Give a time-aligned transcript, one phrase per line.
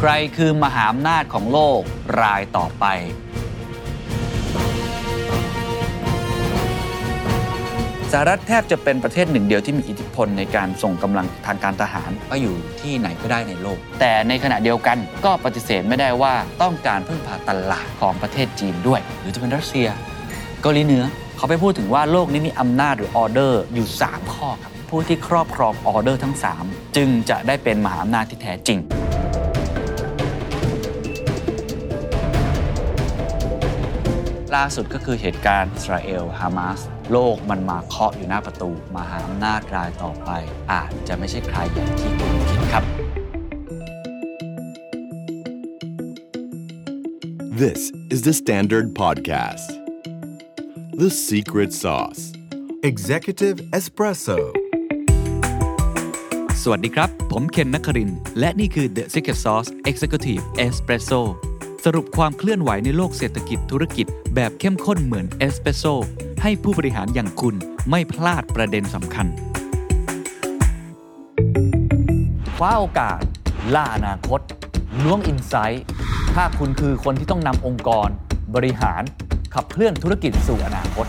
[0.00, 1.80] ใครคือมหาอำนาจของโลก
[2.20, 2.84] รายต่อไป
[8.12, 19.88] สหรัฐแทบจะเป็นประเทศหนึ่งเดียวที่มีอิทธิพลในการส่งกำลังทางการทหารไปอยู่ที่ไหนก็ได้ในโลก แต่ในขณะเดียวกันก็ปฏิเสธไม่ได้ว่าต้องการพึ่งพาตลาดของประเทศจีนด้วย หรือจะเป็นรัสเซีย
[20.62, 21.04] เกาหลีเหนือ
[21.36, 28.78] เขาไปพูดถึงว่าโลกนี้มีอำนาจหรือออเดอร์อยู่ 3 ข้อครับผู้ที่ครอบครองออเดอร์ทั้ง 3 จึงจะได้เป็นมหาอำนาจที่แท้จริง
[34.56, 36.80] ล่าสุดก็คือเหตุการณ์อิสราเอลฮามาส
[37.12, 40.30] โลกมันมาเคาะอยู่หน้าประตูมหาอำนาจรายต่อไป
[40.72, 42.84] อาจจะไม่ใช่ใครอย่างที่คุณคิดครับ
[47.62, 47.80] This
[48.14, 49.68] is the Standard Podcast.
[51.02, 52.22] The Secret Sauce.
[52.90, 54.38] Executive Espresso
[56.62, 61.22] สวัสดีครับ ผมเคนนักครินทร์และนี่คือ The Secret Sauce Executive Espresso
[61.88, 65.84] สรุปความเคลื่อนไหวในโลกเศรษฐกิจธุรกิจ แบบเข้มข้นเหมือนเอสเปรสโซ
[66.42, 67.54] ให้ผู้บริหารอย่างคุณ
[67.90, 69.26] ไม่พลาดประเด็นสำคัญ
[72.56, 73.20] คว้าโอกาส
[73.74, 74.40] ล่าอนาคต
[75.02, 75.84] ล้วงอินไซต์
[76.34, 78.08] ถ้าคุณคือคนที่ต้องนำองค์กร
[78.54, 79.02] บริหาร
[79.54, 81.06] ขับเคลื่อนธุรกิจสู่อนาคต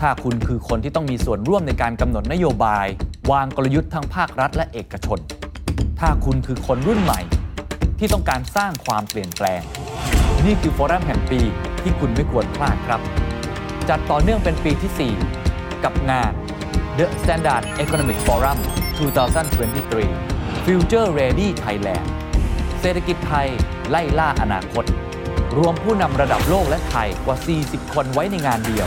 [0.00, 2.86] ถ้าคุณคือคนที่ต้องมีส่วนร่วมในการกำหนดนโยบาย
[3.30, 5.18] วางกลยุทธ์ทั้งภาครัฐและเอกชน
[6.00, 7.20] ถ้าคุณคือคนรุ่นใหม่
[7.98, 9.62] ที่ต้องการสร้างความเปลี่ยนแปลง
[10.46, 11.40] นี่คือฟอรัมแห่งปี
[11.82, 13.00] ที่คุณไม่ควรพลาดครับ
[13.88, 15.12] จัดต่อเนื่องเป็นปีที่
[15.44, 16.32] 4 กับงาน
[16.98, 18.58] The Standard Economic Forum
[19.62, 22.06] 2023 Future Ready Thailand
[22.80, 23.48] เศรษฐกิจไทย
[23.90, 24.84] ไล่ล่าอนาคต
[25.56, 28.86] รวมผู้นำระดับโลกและไทยกว่า 40 คนไว้ในงานเดียว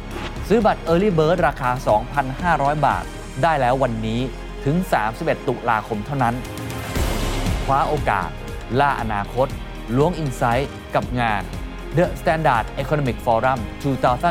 [0.53, 1.71] ซื้อบัตร Early Bird ราคา
[2.27, 3.03] 2,500 บาท
[3.43, 4.21] ได้แล้ววันนี้
[4.65, 4.75] ถึง
[5.11, 6.35] 31 ตุลาคมเท่านั้น
[7.65, 8.29] คว้าโอกาส
[8.79, 9.47] ล่าอนาคต
[9.95, 11.43] ล้วง insight กับงาน
[11.97, 13.59] The Standard Economic Forum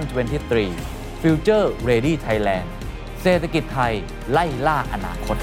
[0.00, 2.66] 2023 Future Ready Thailand
[3.22, 3.92] เศรษฐกิจไทย
[4.30, 5.36] ไล่ล่าอนาคต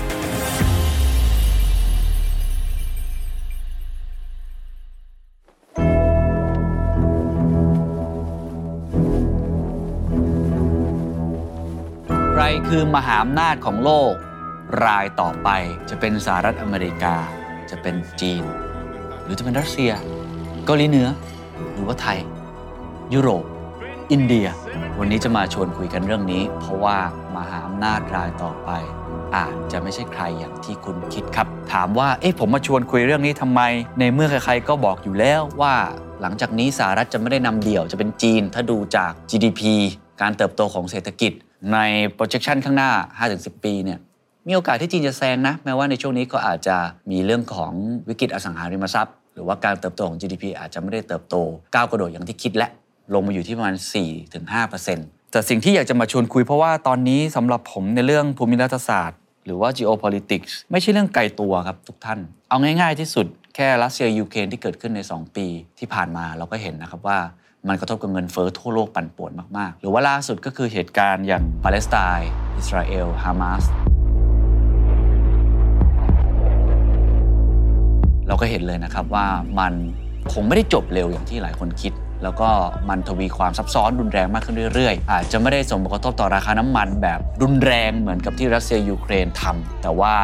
[12.47, 14.13] ครคือมหาอำนาจของโลก
[14.85, 15.49] รายต่อไป
[15.89, 17.15] จะเป็นสหรัฐอเมริกา
[17.69, 18.43] จะเป็นจีน
[19.23, 19.91] หรือจะเป็นรัสเซีย
[20.65, 21.07] เกาหลีเหนือ
[21.73, 22.19] หรือว่าไทย
[23.13, 23.43] ยุโรป
[24.11, 24.47] อินเดีย
[24.99, 26.97] วันนี้จะมาชวนคุยกันเรื่องนี้ เพราะว่า
[27.35, 28.69] มหาอำนาจรายต่อไป
[29.35, 33.61] อาจจะไม่ใช่ใครอย่างที่คุณคิดครับ ถามว่าเอ๊ะผมมาชวนคุยเรื่องนี้ทำไม
[33.99, 35.75] ในเมื่อใครๆก็บอกอยู่แล้วว่า
[36.21, 39.61] หลังจากนี้สหรัฐจะไม่ได้นำเดี่ยวจะเป็นจีน ถ้าดูจาก GDP
[40.21, 41.33] การเติบโตของเศรษฐกิจ
[41.73, 41.77] ใน
[42.17, 42.91] projection ข้างหน้า
[43.27, 43.99] 5-10 ปีเนี่ย
[44.47, 46.77] มีโอกาสที่จีนจะแซงนะ แม้ว่าในช่วงนี้ก็อาจจะ
[47.11, 47.71] มีเรื่องของ
[48.09, 51.35] วิกฤตอสังหาริมทรัพย์ หรือว่าการเติบโตของ GDP อาจจะไม่ได้เติบโต
[51.75, 52.69] ก้าวกระโดดอย่างที่คิดและ
[53.13, 53.75] ลงมาอยู่ที่ประมาณ
[54.53, 62.19] 4-5%แต่สิ่งที่อยากจะมาชวนคุยเพราะว่าตอนนี้สำหรับผมในเรื่องภูมิรัฐศาสตร์ หรือว่า geopolitics ไม่ใช่เรื่องไกลตัวครับทุกท่าน
[62.49, 65.47] เอาง่าย ๆที่สุดแค่รัสเซียยูเครนที่เกิดขึ้นใน 2 ปี
[65.79, 67.19] ที่ผ่านมาเราก็เห็นนะครับว่า
[67.67, 73.63] มันกระทบกับเงินเฟ้อทั่วโลกปั่นป่วนมาก ๆ หรือว่าล่าสุดก็คือเหตุการณ์อย่างปาเลสไตน์อิสราเอลฮามาส
[78.27, 79.27] เราก็เห็นเลยนะครับว่า
[79.59, 79.73] มัน
[80.33, 81.93] คงไม่ได้จบเร็วอย่างที่หลายคนคิด
[82.23, 82.49] แล้วก็
[82.89, 90.15] มันทวีความซับซ้อนรุนแรงมากขึ้นเรื่อยๆ อาจจะไม่ได้ส่งผลกระทบต่อราคาน้ำมันแบบรุนแรงเหมือนกับที่รัสเซียยูเครนทำแต่ว่า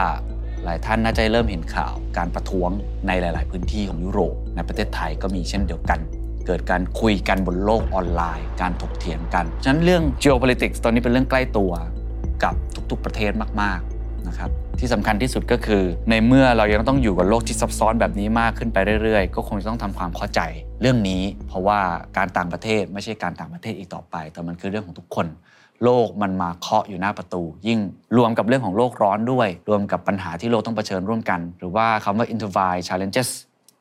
[0.64, 2.70] หลายท่านน่าจะเริ่มเห็นข่าวการประท้วง
[3.08, 6.02] ในหลาย ๆ พื้นที่ของยุโรปในประเทศไทยก็มีเช่นเดียวกัน
[6.46, 11.72] เกิดการคุยกันบนโลกออนไลน์ การถกเถียงกัน ฉะนั้นเรื่อง geopolitics ตอนนี้เป็นเรื่องใกล้ตัว
[12.44, 12.54] กับ
[12.90, 13.32] ทุกๆประเทศ
[13.62, 14.50] มากๆนะครับ
[14.80, 20.42] ที่สำคัญที่สุดก็คือ ในเมื่อเรายังต้องอยู่กับโลกที่ซับซ้อนแบบนี้มากขึ้นไปเรื่อยๆ ก็คงจะต้องทำความเข้าใจ
[20.82, 21.80] เรื่องนี้ เพราะว่า
[22.18, 25.28] การต่างประเทศไม่ใช่การต่างประเทศอีกต่อไป แต่มันคือเรื่องของทุกคน
[25.84, 27.80] โลกมันมาเคาะอยู่หน้าประตู ยิ่ง
[28.18, 33.30] รวมกับเรื่องของโลกร้อนด้วย รวมกับปัญหาที่โลกต้องเผชิญร่วมกัน หรือว่าคำว่า intervie challenges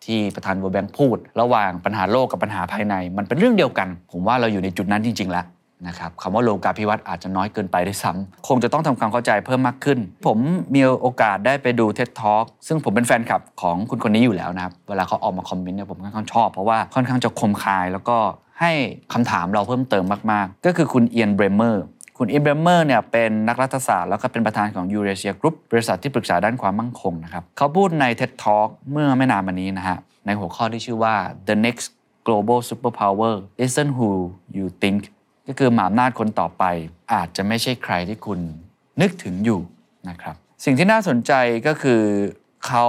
[0.04, 5.46] ที่ประธาน World Bank พูด ระหว่างปัญหาโลกกับปัญหาภายใน มันเป็นเรื่องเดียวกัน ผมว่าเราอยู่ในจุดนั้นจริง ๆ แล้ว
[5.88, 10.38] นะครับคำว่าโลกาภิวัตน์อาจจะน้อยเกินไปด้วยซ้ำคงจะต้องทำความเข้าใจเพิ่มมากขึ้น ผม
[10.74, 18.18] มีโอกาสได้ไปดู TED Talk ซึ่งผมเป็นแฟนคลับของคุณคนนี้อยู่แล้วนะครับ เวลาเขาออกมาคอมเมนต์เนี่ยผมค่อนข้างชอบ เพราะว่าค่อนข้างจะคมคายแล้วก็
[18.60, 18.72] ให้
[19.12, 21.84] คำถามเราเพิ่มเติมมาก ๆ ก็คือคุณเอียนเบรเมอร์
[22.24, 31.14] คุณอีเบรเมอร์เนี่ยเป็นนักรัฐศาสตร์แล้วก็เป็นประธานของ Eurasia Group บริษัทที่ปรึกษาด้านความมั่นคงนะครับเขาพูดใน TED Talk เมื่อไม่นานมานี้นะฮะในหัวข้อที่ชื่อว่า
[31.48, 31.86] the next
[32.26, 33.34] global superpower
[33.64, 34.10] isn't who
[34.56, 35.00] you think
[35.48, 36.64] ก็คือหมาอำนาจคนต่อไป
[37.12, 38.40] อาจจะไม่ใช่ใครที่คุณ
[39.00, 39.60] นึกถึงอยู่
[40.08, 40.34] นะครับ
[40.64, 41.32] สิ่งที่น่าสนใจ
[41.66, 42.02] ก็คือ
[42.66, 42.86] เขา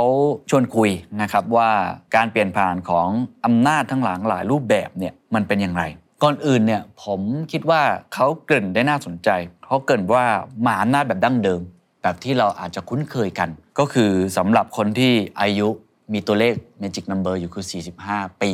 [0.49, 0.89] ชวนคุย
[1.21, 1.69] นะครับว่า
[2.15, 3.07] การเปลี่ยนผ่านของ
[3.45, 5.85] อำนาจทั้งหลายหลายรูปแบบเนี่ยมันเป็นอย่างไร
[6.23, 7.21] ก่อนอื่นเนี่ยผม
[7.51, 7.81] คิดว่า
[8.13, 9.29] เขาเกริ่นได้น่าสนใจ
[9.65, 10.25] เขาเกริ่นว่า
[10.61, 11.61] หมาอำนาจแบบดั้งเดิม
[12.01, 13.49] แบบที่เราอาจจะคุ้นเคยกัน
[13.79, 15.67] ก็คือสำหรับคนที่อายุ
[16.13, 17.65] มีตัวเลข magic number อยู่คือ
[18.01, 18.51] 45 ปี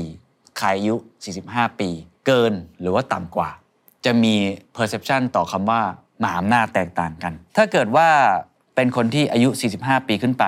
[0.57, 0.95] ใครอายุ
[1.37, 1.89] 45 ปี
[2.25, 3.49] เกินหรือว่าต่ำกว่า
[4.05, 4.33] จะมี
[4.75, 5.81] perception ต่อคำว่า
[6.19, 8.07] หมาอำนาจแตกต่างกัน ถ้าเกิดว่า
[8.75, 9.49] เป็นคนที่อายุ
[9.79, 10.45] 45 ปีขึ้นไป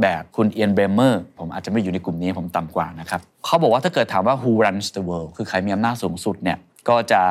[0.00, 6.58] แบบคุณเอียนเบรเมอร์ผมอาจจะไม่อยู่ในกลุ่มนี้ผมต่ำกว่านะครับเขาบอกว่าถ้าเกิดถามว่า who runs the world คือใครมีอำนาจสูงสุดเนี่ย
[6.88, 7.22] ก็จะ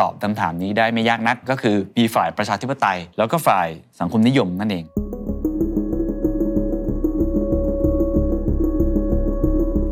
[0.00, 3.68] ตอบคำถามนี้ได้ไม่ยากนัก ก็คือมีฝ่ายประชาธิปไตย แล้วก็ฝ่าย
[4.00, 4.84] สังคมนิยมนั่นเอง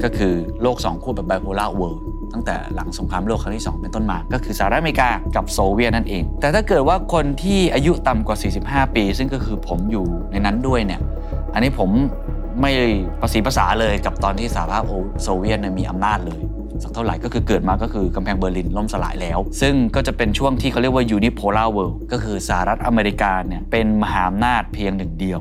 [0.02, 8.37] ก็คือโลกสองขั้วแบบ bipolar world ตั้งแต่หลังสงครามโลกครั้งที่ 2 เป็นต้นมา ก็คือสหรัฐอเมริกากับโซเวียตนั่นเอง แต่ถ้าเกิดว่าคนที่อายุต่ำกว่า
[8.67, 11.00] 45 ปี ซึ่งก็คือผมอยู่ในนั้นด้วยเนี่ย
[11.56, 11.91] อันนี้ผม
[12.61, 12.73] ไม่
[13.20, 14.82] ประสีประสาเลยกับตอนที่สหภาพ
[15.23, 16.41] โซเวียตมีอำนาจเลย
[16.82, 25.38] สักเท่าไหร่ก็คือเกิดมาก็คือกำแพงเบอร์ลินล่มสลายแล้ว ซึ่งก็จะเป็นช่วงที่เขาเรียกว่า unipolar world ก็คือสหรัฐอเมริกาเนี่ยเป็นมหาอำนาจเพียงหนึ่งเดียว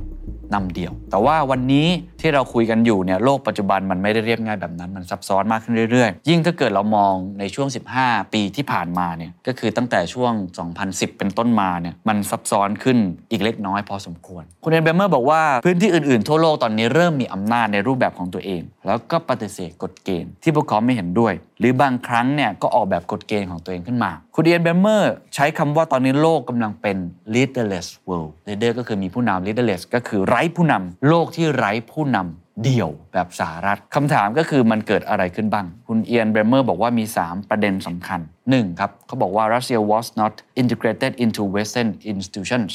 [0.53, 1.88] นำเดียว แต่ว่าวันนี้
[2.21, 7.68] ที่เราคุยกันอยู่เนี่ยโลกปัจจุบันมันไม่ได้เรียบง่ายแบบนั้น มันซับซ้อนมากขึ้นเรื่อยๆ ยิ่งถ้าเกิดเรามองในช่วง
[8.00, 10.33] 15 ปีที่ผ่านมาเนี่ยก็คือตั้งแต่ช่วง
[10.75, 12.97] 2010 เป็นต้นมาเนี่ยมันซับซ้อนขึ้น
[13.31, 26.98] อีกเล็กน้อยพอสมควร คุณ Ian Bremmer บอกว่าพื้นที่อื่นๆ ทั่วโลกตอนนี้เริ่มมีอำนาจในรูปแบบของตัวเอง แล้วก็ปฏิเสธกฎเกณฑ์ที่พวกเขาไม่เห็นด้วย หรือบางครั้งเนี่ยก็ออกแบบกฎเกณฑ์ของตัวเองขึ้นมา คุณ Ian Bremmer ใช้คำว่าตอนนี้โลกกำลังเป็น
[27.34, 38.80] leaderless world leader ก็คือมีผู้นำ leaderless ก็คือไร้ผู้นำโลกที่ไร้ผู้นำเดี่ยวแบบสหรัฐคำถามก็คือมันเกิดอะไรขึ้นบ้าง คุณ Ian Bremmer บอกว่ามี 3 ประเด็นสำคัญ 1.
[38.80, 42.72] ครับเขาบอกว่า Russia was not integrated into Western institutions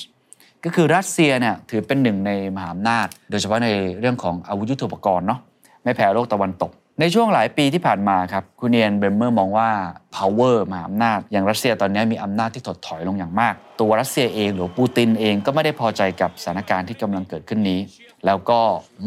[0.65, 3.69] ก็คือรัสเซียเนี่ยถือเป็นหนึ่งในมหาอำนาจ โดยเฉพาะใน
[4.01, 5.41] เรื่องของอาวุธยุทโธปกรณ์เนาะ
[5.85, 9.71] ไม่แพ้โลกตะวันตก ในช่วงหลายปีที่ผ่านมาครับคุณ Ian Bremmer มองว่า
[10.17, 17.81] power มหาอำนาจอย่างรัสเซียตอนนี้มีอำนาจที่ถดถอยลงอย่างมาก ตัวรัสเซียเองหรือปูตินเองก็ไม่ได้พอใจกับสถานการณ์ที่กำลังเกิดขึ้นนี้
[18.27, 18.61] แล้วก็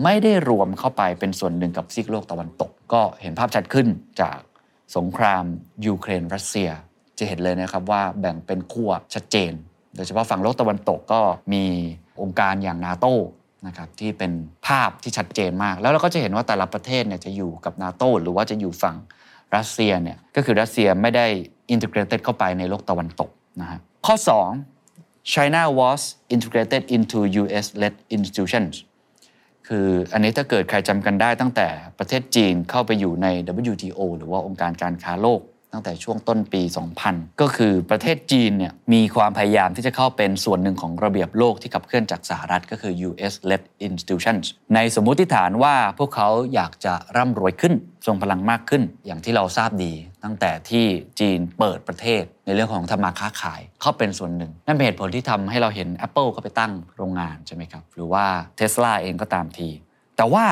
[0.03, 3.87] ไม่ได้รวมเข้าไปเป็นส่วนหนึ่งกับซีกโลกตะวันตก ก็เห็นภาพชัดขึ้น
[4.21, 4.39] จาก
[4.97, 5.43] สงคราม
[5.85, 6.69] ยูเครนรัสเซีย
[7.17, 9.51] จะเห็นเลยนะครับว่าแบ่งเป็นขั้วชัดเจน
[9.95, 11.21] โดยเฉพาะฝั่งโลกตะวันตกก็
[11.53, 11.63] มี
[12.21, 13.07] องค์การอย่างนาโต
[13.67, 14.31] นะครับที่เป็น
[14.67, 18.97] ภาพที่ชัดเจนมาก แล้วเราก็จะเห็นว่าแต่ละประเทศเนี่ยจะอยู่กับนาโตหรือว่าจะอยู่ฝั่ง
[19.55, 21.25] รัสเซียเนี่ยก็คือรัสเซียไม่ได้
[21.71, 23.29] อินทิเกรตเข้าไปในโลกตะวันตก
[23.61, 24.15] นะฮะข้อ
[24.73, 26.01] 2 China was
[26.35, 28.73] integrated into US-led institutions
[29.67, 31.67] คืออันนี้ถ้าเกิดใครจำกันได้ตั้งแต่
[31.99, 33.27] ประเทศจีนเข้าไปอยู่ใน
[33.71, 35.41] WTO หรือว่าองค์การการค้าโลก
[35.73, 36.61] ตั้งแต่ช่วงต้นปี
[37.01, 47.73] 2000 ก็คือประเทศจีนเนี่ยมีความพยายามที่จะเข้าเป็นส่วนหนึ่งของระเบียบโลกที่ขับเคลื่อนจากสหรัฐก็คือ US-led institutions ในสมมุติฐานว่าพวกเขาอยากจะร่ำรวยขึ้น
[48.05, 50.85] ทรงพลังมากขึ้น อย่างที่เราทราบดี ตั้งแต่ที่
[51.19, 58.25] จีนเปิดประเทศในเรื่องของธรรมาค้าขายเข้าเป็นส่วนหนึ่ง นั่นเป็นเหตุผลที่ทำให้เราเห็น Apple เข้าไปตั้งโรงงานใช่ไหมครับหรือว่า
[58.59, 59.69] Tesla เองก็ตามที
[60.17, 60.45] แต่ว่า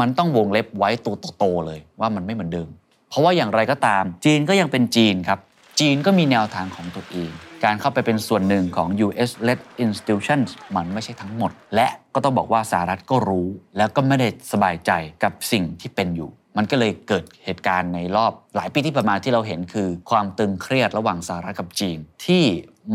[0.00, 2.68] มันต้องวงเล็บไว้ตัวโตๆเลยว่ามันไม่เหมือนเดิม
[3.08, 5.38] เพราะว่าอย่างไรก็ตาม จีนก็ยังเป็นจีนครับ
[5.80, 7.30] จีนก็มีแนวทางของตัวเอง
[7.64, 14.90] การเข้าไปเป็นส่วนหนึ่งของ US-led institutions มันไม่ใช่ทั้งหมด และก็ต้องบอกว่าสหรัฐก็รู้ แล้วก็ไม่ได้สบายใจ
[15.24, 22.44] กับสิ่งที่เป็นอยู่มันก็เลยเกิดเหตุการณ์ในรอบหลายปีที่ผ่านมาที่เราเห็นคือ ความตึงเครียดระหว่างสหรัฐกับจีน ที่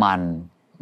[0.03, 0.19] มัน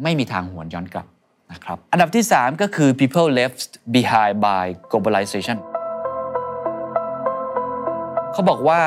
[0.02, 1.06] ไม่มีทางหวนย้อนกลับ
[1.52, 3.60] นะครับ อันดับที่ 3 ก็คือ people left
[3.94, 5.56] behind by globalization
[8.34, 8.80] เขาบอกว่า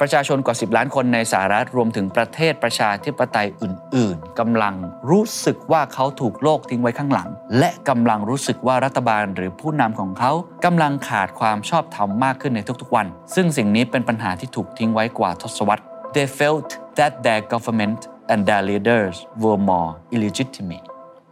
[0.00, 4.74] ประชาชนกว่า 10 ล้านคนในสหรัฐรวมถึงประเทศประชาธิปไตยอื่น ๆ กำลัง
[5.10, 10.32] รู้สึกว่าเขาถูกโลกทิ้งไว้ข้างหลัง และกำลังรู้สึกว่ารัฐบาลหรือผู้นำของเขา
[10.64, 15.82] กำลังขาดความชอบธรรมมากขึ้นในทุกๆวัน ซึ่งสิ่งนี้เป็นปัญหาที่ถูกทิ้งไว้กว่าทศวรรษ
[16.14, 16.68] They felt
[16.98, 18.00] that their government
[18.32, 20.86] and their leaders were more illegitimate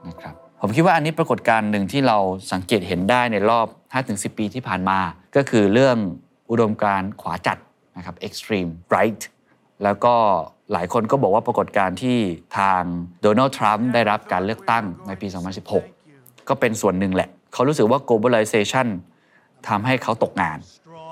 [0.09, 2.19] นะครับผมคิดว่าอันนี้ปรากฏการณ์หนึ่งที่เรา
[2.53, 3.67] สังเกตเห็นได้ในรอบ
[4.03, 4.99] 5-10 ปีที่ผ่านมา
[5.37, 5.97] ก็คือเรื่อง
[6.51, 7.59] อุดมการขวาจัด
[7.97, 9.23] นะครับ extreme right
[9.85, 10.15] แล้วก็
[10.73, 12.19] หลายคนก็บอกว่าปรากฏการณ์ที่
[12.59, 12.83] ทาง
[13.23, 15.27] โดนัลด์ทรัมป์ได้รับการเลือกตั้งในปี
[15.89, 18.87] 2016 ก็เป็นส่วนหนึ่งแหละ เขารู้สึกว่า globalization
[19.69, 20.59] ทำให้เขาตกงาน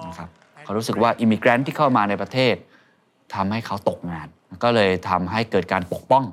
[0.07, 0.29] นะครับ
[0.65, 2.55] เขารู้สึกว่า immigrant ที่เข้ามาในประเทศ
[3.35, 4.29] ทำให้เขาตกงาน
[4.63, 6.25] ก็เลยทำให้เกิดการปกป้อง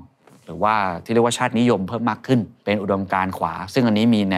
[0.46, 0.76] หรือว่า
[1.06, 4.38] ที่เรียกว่าชาตินิยมเพิ่มมากขึ้น เป็นอุดมการณ์ขวา ซึ่งอันนี้มีใน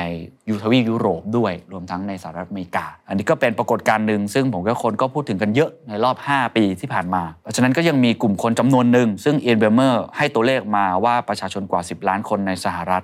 [0.50, 13.04] ทวีปยุโรปด้วย รวมทั้งในสหรัฐอเมริกา อันนี้ก็เป็นปรากฏการณ์หนึ่งซึ่งผมกับคนก็พูดถึงกันเยอะในรอบ 5 ปีที่ผ่านมา เพราะฉะนั้นก็ยังมีกลุ่มคนจำนวนหนึ่ง ซึ่งเอียนเบรเมอร์ให้ตัวเลขมาว่าประชาชนกว่า 10 ล้านคนในสหรัฐ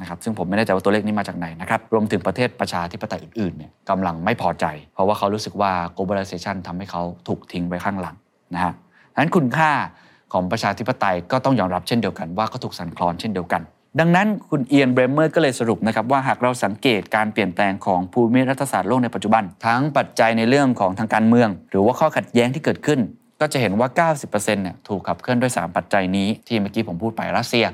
[0.00, 8.16] นะครับซึ่งผมไม่แน่ใจว่าตัวเลขนี้มาจากไหนนะครับรวมถึงประเทศประชาธิปไตยอื่นๆเนี่ยกำลังไม่พอใจ เพราะว่าเขารู้สึกว่า globalization ทำให้เขาถูกทิ้งไว้ข้างหลัง
[8.54, 8.72] นะฮะ
[9.14, 9.70] งนั้นคุณค่า
[10.32, 13.62] ของประชาธิปไตยก็ต้องยอมรับเช่นเดียวกันว่าก็ถูกสั่นคลอนเช่นเดียวกัน
[14.00, 23.00] ดังนั้นคุณเอียนเบรเมอร์ก็เลยสรุปนะครับว่าหากเราสังเกตการเปลี่ยนแปลงของภูมิรัฐศาสตร์โลกในปัจจุบัน ทั้งปัจจัยในเรื่องของทางการเมือง หรือว่าข้อขัดแย้งที่เกิดขึ้น
[23.40, 27.64] ก็จะเห็นว่า 90%เนี่ยถูกขับเคลื่อนด้วย 3 ปัจจัยนี้ที่เมื่อกี้ผมพูดไปรัสเซีย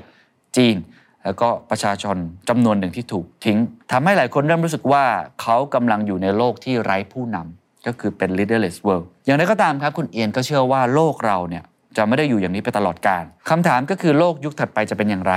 [0.57, 0.75] จีน
[1.23, 2.17] แล้วก็ประชาชน
[2.49, 3.59] จำนวนหนึ่งที่ถูกทิ้ง
[3.91, 5.03] ทำให้หลายคนเริ่มรู้สึกว่า
[5.41, 11.63] เขากำลังอยู่ในโลกที่ไร้ผู้นำก็คือเป็น leaderless world อย่างไรก็ตามครับ คุณเอียนก็เชื่อว่าโลกเราเนี่ย
[11.97, 15.33] จะไม่ได้อยู่อย่างนี้ไปตลอดกาลคำถามก็คือโลกยุคถัดไปจะเป็นอย่างไร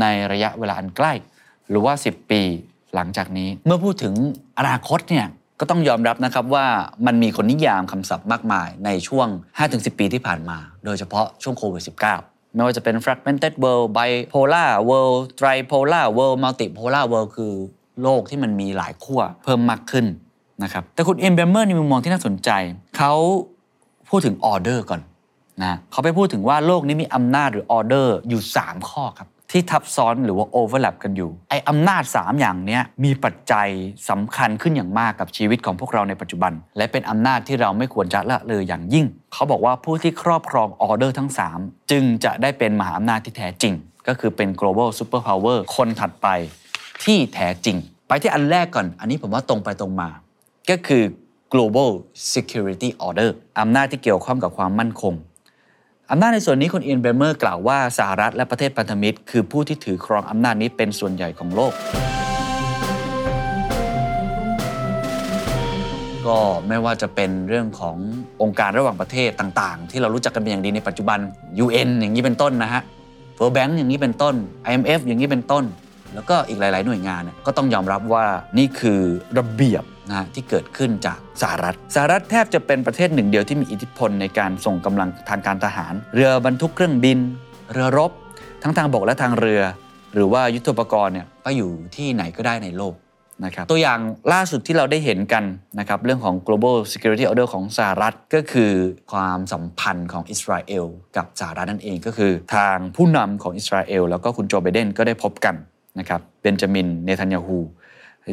[0.00, 1.12] ในระยะเวลาอันใกล้
[1.68, 2.42] หรือว่า 10 ปี
[2.94, 4.14] หลังจากนี้ เมื่อพูดถึง
[4.58, 5.26] อนาคตเนี่ย
[5.60, 6.66] ก็ต้องยอมรับนะครับว่า
[7.06, 9.28] มันมีคนนิยามคำศัพท์มากมายในช่วง
[9.64, 11.82] 5-10 ปีที่ผ่านมา โดยเฉพาะช่วงโควิด
[12.18, 17.52] -19 ไม่ว่าจะเป็น fragmented world bipolar world tripolar world multipolar world คือ
[18.02, 20.06] โลกที่มันมีหลายขั้วเพิ่มมากขึ้น
[20.62, 22.50] นะครับ แต่คุณเอียนเบรเมอร์มีมุมมองที่น่าสนใจ
[22.98, 23.14] เขา
[24.08, 25.00] พูดถึงออเดอร์ก่อน
[25.62, 33.68] นะเขาไปพูดถึงว่าโลกนี้มีอำนาจหรือออเดอร์อยู่ 3 ขั้วครับ ที่ทับซ้อนหรือว่า overlap กันอยู่ ไออำนาจ 3 อย่างเนี้ยมีปัจจัย
[34.10, 43.74] สำคัญขึ้นอย่างมากกับชีวิตของพวกเราในปัจจุบัน และเป็นอำนาจที่เราไม่ควรจะละเลยอย่างยิ่ง เขาบอกว่าผู้ที่ครอบครองออเดอร์ทั้ง 3 จึงจะได้เป็นมหาอำนาจที่แท้จริง
[44.08, 46.28] ก็คือเป็น global superpower คนถัดไป
[47.04, 47.76] ที่แท้จริง
[48.08, 50.08] ไปที่อันแรกก่อน อันนี้ผมว่าตรงไปตรงมา
[50.70, 51.02] ก็คือ
[51.52, 51.90] global
[52.34, 55.14] security order อำนาจที่เกี่ยวข้องกับความมั่นคง
[56.12, 61.72] อำนาจในส่วนนี้คุณเอียนเบเมอร์กล่าวว่าสหรัฐและประเทศพันธมิตร คือผู้ที่ถือครองอำนาจนี้เป็นส่วนใหญ่ของโลก
[66.26, 66.36] ก็
[66.68, 67.96] ไม่ว่าจะเป็นเรื่องของ
[68.42, 71.18] องค์การระหว่างประเทศต่างๆ ที่เรารู้จักกันเป็นอย่างดีในปัจจุบัน
[71.64, 72.82] UN อย่างนี้เป็นต้นนะฮะ
[73.38, 74.34] World Bank อย่างนี้เป็นต้น
[74.68, 75.64] IMF อย่างนี้เป็นต้น
[76.14, 78.24] แล้วก็อีกหลาย ๆ หน่วยงานก็ต้องยอมรับว่า
[78.58, 79.00] นี่คือ
[79.38, 87.18] ระเบียบ นะที่เกิดขึ้นจากสหรัฐสหรัฐแทบจะเป็นประเทศหนึ่งเดียวที่มีอิทธิพลในการส่งกำลังทางการทหาร เรือบรรทุกเครื่องบิน
[87.72, 88.12] เรือรบ
[88.62, 89.62] ทั้งทางบกและทางเรือ
[90.14, 92.94] หรือว่ายุทธปกรณ์เนี่ยก็อยู่ที่ไหนก็ได้ในโลก
[93.44, 94.00] นะครับตัวอย่าง
[94.32, 95.44] ล่าสุดที่เราได้เห็นกัน
[95.78, 98.72] นะครับเรื่องของ global security order ของสหรัฐก็คือ
[99.12, 100.86] ความสัมพันธ์ของอิสราเอล
[101.16, 105.54] กับสหรัฐนั่นเองก็คือทางผู้นำของอิสราเอลแล้วก็คุณโจไบเดนก็ได้พบกัน
[105.98, 107.58] นะครับเบนจามินเนทันยาฮู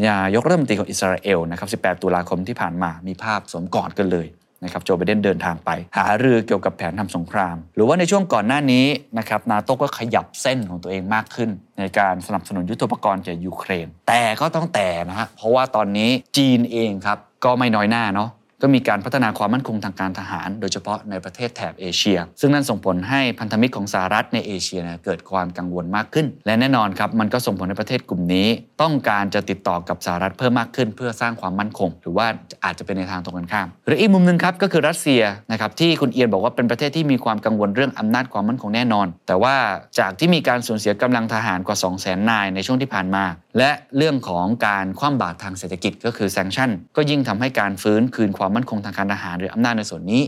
[0.03, 4.27] นายกรัฐมนตรีของอิสราเอลนะครับ 18 ตุลาคมที่ผ่านมามีภาพสวมกอดกันเลย
[4.63, 8.85] นะครับโจไบเดนเดินทางไป หารือเกี่ยวกับแผนทำสงคราม หรือว่าในช่วงก่อนหน้านี้
[9.17, 11.49] นะครับนาโต้ก็ขยับเส้นของตัวเองมากขึ้น
[11.79, 18.29] ในการสนับสนุนยุทโธปกรณ์แก่ยูเครน แต่ก็ต้องแต่นะฮะเพราะว่าตอนนี้จีนเองครับก็ไม่น้อยหน้าเนาะ
[18.67, 28.47] ก็มีการพัฒนาความมั่นคงทางการทหาร โดยเฉพาะในประเทศแถบเอเชีย ซึ่งนั่นส่งผลให้พันธมิตรของสหรัฐในเอเชียเนี่ยเกิดความกังวลมากขึ้น และแน่นอนครับมันก็ส่งผลให้ประเทศกลุ่มนี้
[28.81, 32.27] ต้องการจะติดต่อกับสหรัฐเพิ่มมากขึ้น เพื่อสร้างความมั่นคง หรือว่า
[32.65, 39.55] อาจจะเป็นในทางตรงกันข้าม หรืออีกมุมหนึ่งครับก็คือรัสเซียนะครับที่คุณเอียนบอกว่าเป็นประเทศที่มีความกังวลเรื่องอำนาจความมั่นคงแน่นอน แต่ว่า
[39.99, 43.23] จากที่มีการสูญเสียกำลังทหารกว่า 200000 นายในช่วงที่ผ่านมา
[43.57, 50.21] และเรื่องของการคว่ำบาตรทางเศรษฐกิจก็คือ sanction ก็ยิ่งทำให้การฟื้นคืนความมั่นคงทางการทหารหรืออำนาจในส่วนนี้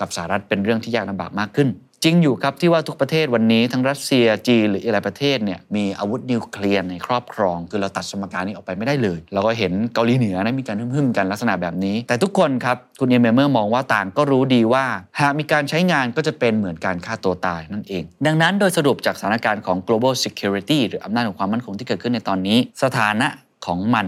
[0.00, 1.68] กับสหรัฐเป็นเรื่องที่ยากลำบากมากขึ้น
[2.04, 14.84] จริงอยู่ครับที่ว่าทุกประเทศวันนี้ทั้งรัสเซียจีนหรืออีกหลายประเทศเนี่ยมีอาวุธนิวเคลียร์ในครอบครอง คือเราตัดสมการนี้ออกไปไม่ได้เลย เราก็เห็นเกาหลีเหนือนะมีการหึ่มๆกันลักษณะแบบนี้ แต่ทุกคนครับคุณเอียนเบรเมอร์มองว่าต่างก็รู้ดีว่า
[15.20, 23.28] หากมีการใช้งานก็จะเป็นเหมือนการฆ่าตัวตายนั่นเอง ดังนั้นโดยสรุปจากสถานการณ์ของ global security หรืออำนาจของความมั่นคงที่เกิดขึ้นในตอนนี้ สถานะ
[23.66, 24.06] ของมัน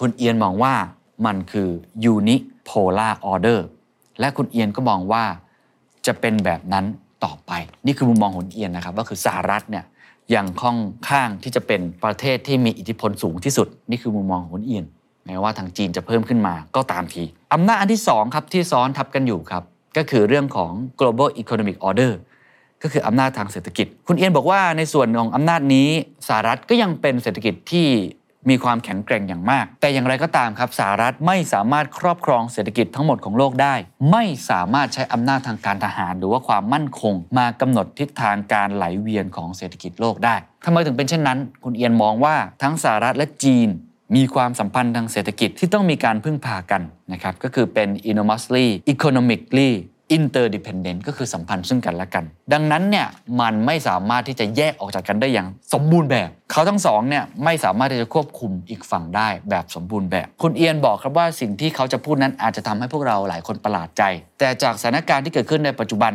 [0.00, 0.74] คุณเอียนมองว่า
[1.26, 1.68] มันคือ
[2.12, 3.60] unipolar order
[4.20, 5.24] และคุณเอียนก็มองว่า
[6.06, 6.86] จะเป็นแบบนั้น
[7.24, 7.52] ต่อไป
[7.86, 9.84] นี่คือมุมมองของเอียนนะครับก็คือสหรัฐเนี่ย
[10.34, 10.78] ยังค่อน
[11.10, 14.84] ข้างที่จะเป็นประเทศที่มีอิทธิพลสูงที่สุด นี่คือมุมมองของเอียน
[15.26, 17.22] แม้ว่าทางจีนจะเพิ่มขึ้นมาก็ตามที
[17.54, 19.62] อำนาจอันที่สองครับที่ซ้อนทับกันอยู่ครับ
[19.96, 22.12] ก็คือเรื่องของ global economic order
[22.82, 25.88] ก็คืออำนาจทางเศรษฐกิจ คุณเอียนบอกว่าในส่วนของอำนาจนี้
[26.28, 27.88] สหรัฐก็ยังเป็นเศรษฐกิจที่
[28.48, 33.74] มีความแข็งแกร่งอย่างมาก แต่อย่างไรก็ตามครับสหรัฐไม่สามารถครอบครองเศรษฐกิจทั้งหมดของโลกได้
[34.12, 40.34] ไม่สามารถใช้อำนาจทางการทหาร หรือว่าความมั่นคง มากำหนดทิศทางการไหลเวียนของเศรษฐกิจโลกได้
[40.64, 43.68] ทำไมถึงเป็นเช่นนั้น คุณเอียนมองว่าทั้งสหรัฐและจีน
[44.16, 46.82] มีความสัมพันธ์ทางเศรษฐกิจที่ต้องมีการพึ่งพากัน
[47.12, 49.72] นะครับก็คือเป็น enormously economically
[50.16, 53.06] interdependent ก็คือสัมพันธ์ซึ่งกันและกัน ดังนั้นเนี่ย
[53.40, 64.02] มันไม่สามารถที่จะแยกออกจากกันได้อย่างสมบูรณ์แบบ เขาทั้งสองเนี่ยไม่สามารถที่จะควบคุมอีกฝั่งได้แบบสมบูรณ์แบบ คุณเอียนบอกครับว่าสิ่งที่เขาจะพูดนั้นอาจจะทำให้พวกเราหลายคนประหลาดใจ
[64.38, 66.12] แต่จากสถานการณ์ที่เกิดขึ้นในปัจจุบัน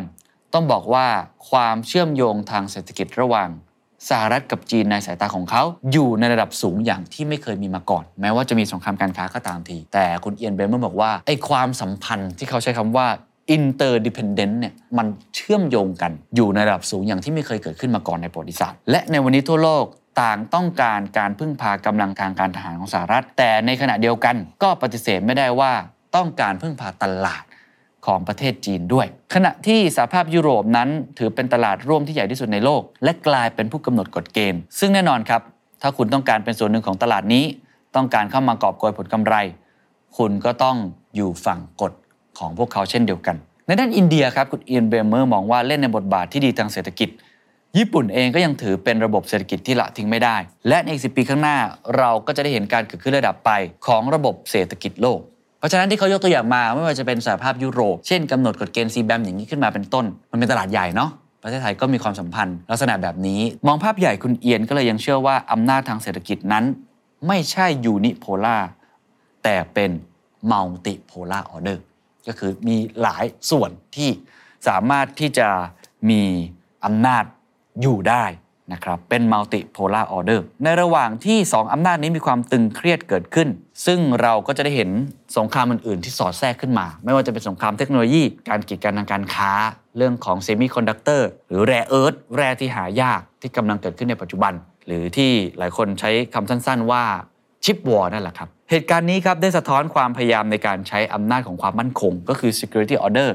[0.54, 1.06] ต้องบอกว่า
[1.50, 3.50] ความเชื่อมโยงทางเศรษฐกิจระหว่าง
[4.10, 13.08] สหรัฐกับจีนในสายตาของเขาอยู่ในระดับสูงอย่างที่ไม่เคยมีมาก่อน แม้ว่าจะมีสงครามการค้าก็ตามที แต่คุณเอียนเบรเมอร์บอกว่าไอ้ความสัมพันธ์ที่เขาใช้คำว่า
[13.56, 19.86] interdependent เนี่ยมันเชื่อมโยงกันอยู่ในระดับสูงอย่างที่ไม่เคยเกิดขึ้นมาก่อนในประวัติศาสตร์และในวันนี้ทั่วโลก
[20.22, 25.74] ต่างต้องการการพึ่งพากำลังทางการทหารของสหรัฐ แต่ในขณะเดียวกันก็ปฏิเสธไม่ได้ว่า
[26.16, 27.44] ต้องการพึ่งพาตลาด
[28.06, 35.42] ของประเทศจีนด้วย ขณะที่สหภาพยุโรปนั้นถือเป็นตลาดร่วมที่ใหญ่ที่สุดในโลก และกลายเป็นผู้กำหนดกฎเกณฑ์ ซึ่งแน่นอนครับ
[35.82, 37.46] ถ้าคุณต้องการเป็นส่วนหนึ่งของตลาดนี้
[37.96, 39.36] ต้องการเข้ามากอบโกยผลกำไร
[40.18, 40.78] คุณก็ต้อง
[41.16, 41.94] อยู่ฝั่งกฎ
[42.40, 43.36] ของพวกเขาเช่นเดียวกัน
[43.68, 47.10] ในด้านอินเดียครับคุณเอียนเบรเมอร์มองว่าเล่นในบทบาทที่ดีทางเศรษฐกิจ
[47.78, 50.36] ญี่ปุ่นเองก็ยังถือเป็นระบบเศรษฐกิจที่ละทิ้งไม่ได้
[50.68, 51.58] และในอีกสิบปีข้างหน้า
[51.98, 53.52] เราก็จะได้เห็นการเกิดขึ้นระดับไป
[53.88, 55.20] ของระบบเศรษฐกิจโลก
[55.60, 61.10] เพราะฉะนั้นที่เขายกตัวอย่างมาไม่ว่าจะเป็นสหภาพยุโรป เช่นกำหนดกฎเกณฑ์ CBAM อย่างนี้ขึ้นมาเป็นต้น มันเป็นตลาดใหญ่เนาะ
[61.44, 66.66] ประเทศไทยก็มีความสัมพันธ์ลักษณะแบบนี้ มองภาพใหญ่คุณเอียนก็เลยยังเชื่อว่าอำนาจทางเศรษฐกิจนั้น
[67.28, 68.58] ไม่ใช่ unipolar
[69.44, 69.92] แต่เป็น
[70.52, 71.84] multipolar order
[72.30, 74.10] ก็คือมีหลายส่วนที่
[74.68, 75.48] สามารถที่จะ
[76.10, 76.22] มี
[76.86, 77.24] อำนาจ
[77.82, 78.26] อยู่ได้
[78.74, 83.48] นะครับเป็น multipolar order ในระหว่างที่ 2 อำนาจนี้มีความตึงเครียดเกิดขึ้น
[83.86, 84.90] ซึ่งเราก็จะได้เห็น
[85.38, 89.52] สงครามอื่นๆ ที่สอดแทรกขึ้นมา ไม่ว่าจะเป็นสงครามเทคโนโลยี การกีดกันทางการค้า
[89.98, 94.54] เรื่องของเซมิคอนดักเตอร์หรือ rare earth แร่ที่หายากที่กำลังเกิดขึ้นในปัจจุบัน
[94.88, 97.04] หรือที่หลายคนใช้คำสั้นๆว่า
[97.64, 103.30] chip war นั่นแหละครับ เหตุการณ์นี้ครับได้สะท้อนความพยายามในการใช้อำนาจของความมั่นคง ก็คือ security order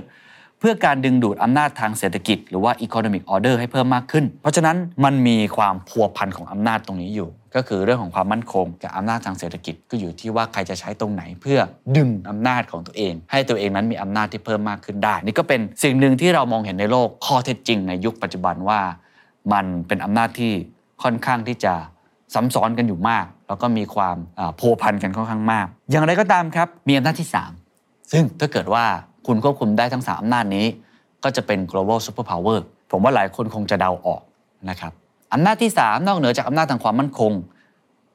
[0.58, 11.58] เพื่อการดึงดูดอำนาจทางเศรษฐกิจ หรือว่า economic order ให้เพิ่มมากขึ้น เพราะฉะนั้นมันมีความพัวพันของอำนาจตรงนี้อยู่ ก็คือเรื่องของความมั่นคงกับอำนาจทางเศรษฐกิจก็อยู่ที่ว่าใครจะใช้ตรงไหน เพื่อ
[11.96, 18.80] ดึงอำนาจของตัวเอง ให้ตัวเองนั้นมีอำนาจที่เพิ่มมากขึ้นได้ นี่ก็เป็นสิ่งหนึ่งที่เรามองเห็นในโลกข้อเท็จจริงในยุคปัจจุบันว่า
[19.52, 20.52] มันเป็นอำนาจที่
[21.02, 21.74] ค่อนข้างที่จะ
[22.34, 27.28] ซ้ำซ้อนกันอยู่มากแล้วก็มีความอ่าพัวพันกันค่อนข้างมาก อย่างไรก็ตามครับมีอำนาจที่
[27.70, 28.84] 3 ซึ่งถ้าเกิดว่า
[29.26, 30.66] คุณควบคุมได้ทั้ง 3อำนาจนี้
[31.24, 32.58] ก็จะเป็น global superpower
[32.90, 34.22] ผมว่าหลายคนคงจะเดาออก
[34.70, 34.92] นะครับ
[35.32, 37.32] อำนาจที่ 3 นอกเหนือจากอำนาจทางความมั่นคง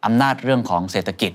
[0.06, 1.32] อำนาจเรื่องของเศรษฐกิจ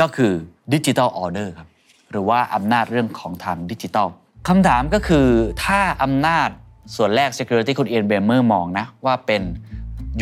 [0.00, 0.32] ก็คือ
[0.72, 1.68] ดิจิ t a ลออเดอร์ครับ
[2.10, 4.08] หรือว่าอำนาจเรื่องของทางดิจิทัล
[4.48, 5.26] คำถามก็คือ
[5.64, 6.48] ถ้าอำนาจ
[6.96, 9.42] ส่วนแรก security คุณเอียนเบรเมอร์มองนะว่าเป็น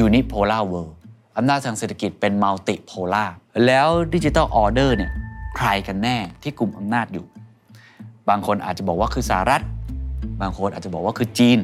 [0.04, 0.94] unipolar world
[1.36, 3.28] อำนาจทางเศรษฐกิจเป็น multipolar
[3.66, 5.12] แล้วดิจิ t a ลออเดอร์เนี่ย
[5.56, 7.26] ใครกันแน่ที่กลุ่มอำนาจอยู่
[8.28, 9.62] บางคนอาจจะบอกว่าคือสหรัฐ
[10.40, 11.58] บางคนอาจจะบอกว่าคือจีน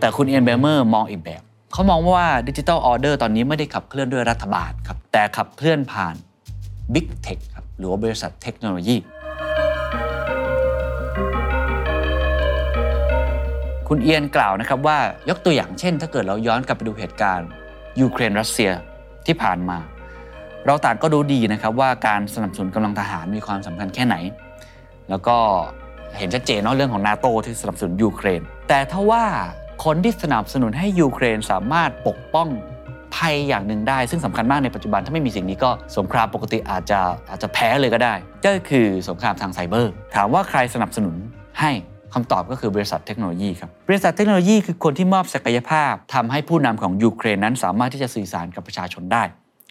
[0.00, 6.14] แต่คุณเอียนเบรเมอร์มองอีกแบบ เขามองว่าดิจิ t a ลออเดอร์ตอนนี้ไม่ได้ขับเคลื่อนด้วยรัฐบาลครับ แต่ขับเคลื่อนผ่าน
[6.94, 8.96] Big Tech ครับหรือว่าบริษัทเทคโนโลยี
[13.88, 17.48] คุณเอียนกล่าวนะครับว่ายกตัวอย่างเช่น ถ้าเกิดเราย้อนกลับไปดูเหตุการณ์
[18.00, 18.70] ยูเครนรัสเซีย
[19.26, 19.78] ที่ผ่านมา
[20.66, 24.16] เราต่างก็รู้ดีนะครับว่าการสนับสนุนกำลังทหารมีความสำคัญแค่ไหน
[25.10, 25.36] แล้วก็
[26.18, 29.24] เห็นชัดเจนเนาะเรื่องของนาโตที่สนับสนุนยูเครน แต่ถ้าว่า
[29.84, 32.48] คนที่สนับสนุนให้ยูเครนสามารถปกป้อง
[33.16, 41.14] ภัยอย่างหนึ่งได้ ซึ่งสำคัญมากในปัจจุบันถ้าไม่มีสิ่งนี้ก็สงครามปกติอาจจะอาจจะแพ้เลยก็ได้ ก็คือสงครามทางไซเบอร์ ถามว่าใครสนับสนุน
[41.60, 41.70] ให้
[42.14, 49.24] คำตอบก็คือบริษัทเทคโนโลยีครับบริษัทเทคโนโลยีคือคนที่มอบศักยภาพทำให้ผู้นำของยูเครนนั้นสามารถที่จะสื่อสารกับประชาชนได้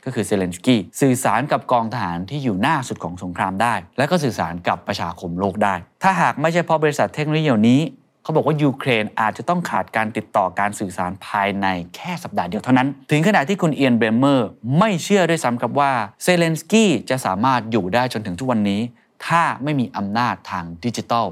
[0.06, 7.82] ก็คือเซเลนสกี้สื่อสารกับกองทหารที่อยู่หน้าสุดของสงครามได้ และก็สื่อสารกับประชาคมโลกได้ ถ้าหากไม่ใช่เพราะบริษัทเทคโนโลยีเหล่านี้
[8.24, 14.48] เขาบอกว่ายูเครนอาจจะต้องขาดการติดต่อการสื่อสารภายในแค่สัปดาห์เดียวเท่านั้น ถึงขนาดที่คุณเอียนเบรเมอร์
[14.80, 15.92] ไม่เชื่อด้วยซ้ำครับว่า
[16.24, 18.82] เซเลนสกี้จะสามารถอยู่ได้จนถึงทุกวันนี้
[19.28, 21.28] ถ้าไม่มีอำนาจทางดิจิทัล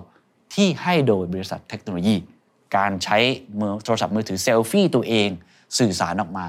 [0.54, 2.16] ที่ให้โดยบริษัทเทคโนโลยี
[2.78, 3.18] การใช้
[3.60, 5.30] มือโทรศัพท์มือถือเซลฟี่ตัวเอง
[5.78, 6.46] สื่อสารออกมา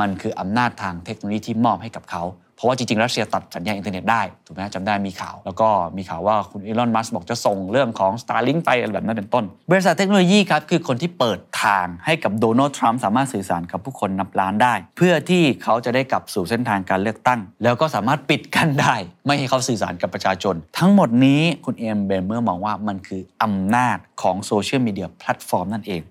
[0.00, 2.22] มันคืออำนาจทางเทคโนโลยีที่มอบให้กับเขา
[2.56, 26.02] เพราะว่าจริงๆรัสเซียตัดสัญญาณอินเทอร์เน็ตได้ถูกไหมจำได้มีข่าว แล้วก็มีข่าวว่าคุณอีลอนมัสก์บอกจะส่งเรื่องของ Starlink ไปอะไรแบบนั้นเป็นต้น บริษัทเทคโนโลยีครับคือคนที่เปิดทางให้กับโดนัลด์ทรัมป์สามารถสื่อสารกับผู้คนนับล้านได้ เพื่อที่เขาจะได้กลับสู่เส้นทางการเลือกตั้ง แล้วก็สามารถปิดกั้นได้ ไม่ให้เขาสื่อสารกับประชาชน ทั้งหมดนี้คุณเอียนเบรเมอร์มองว่ามันคืออำนาจของ social media platform นั่นเอง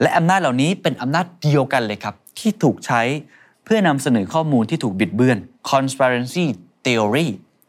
[0.00, 3.02] และอำนาจเหล่านี้เป็นอำนาจเดียวกันเลยครับ ที่ถูกใช้
[3.64, 5.38] เพื่อนำเสนอข้อมูลที่ถูกบิดเบือน
[5.70, 6.46] conspiracy
[6.84, 7.28] theory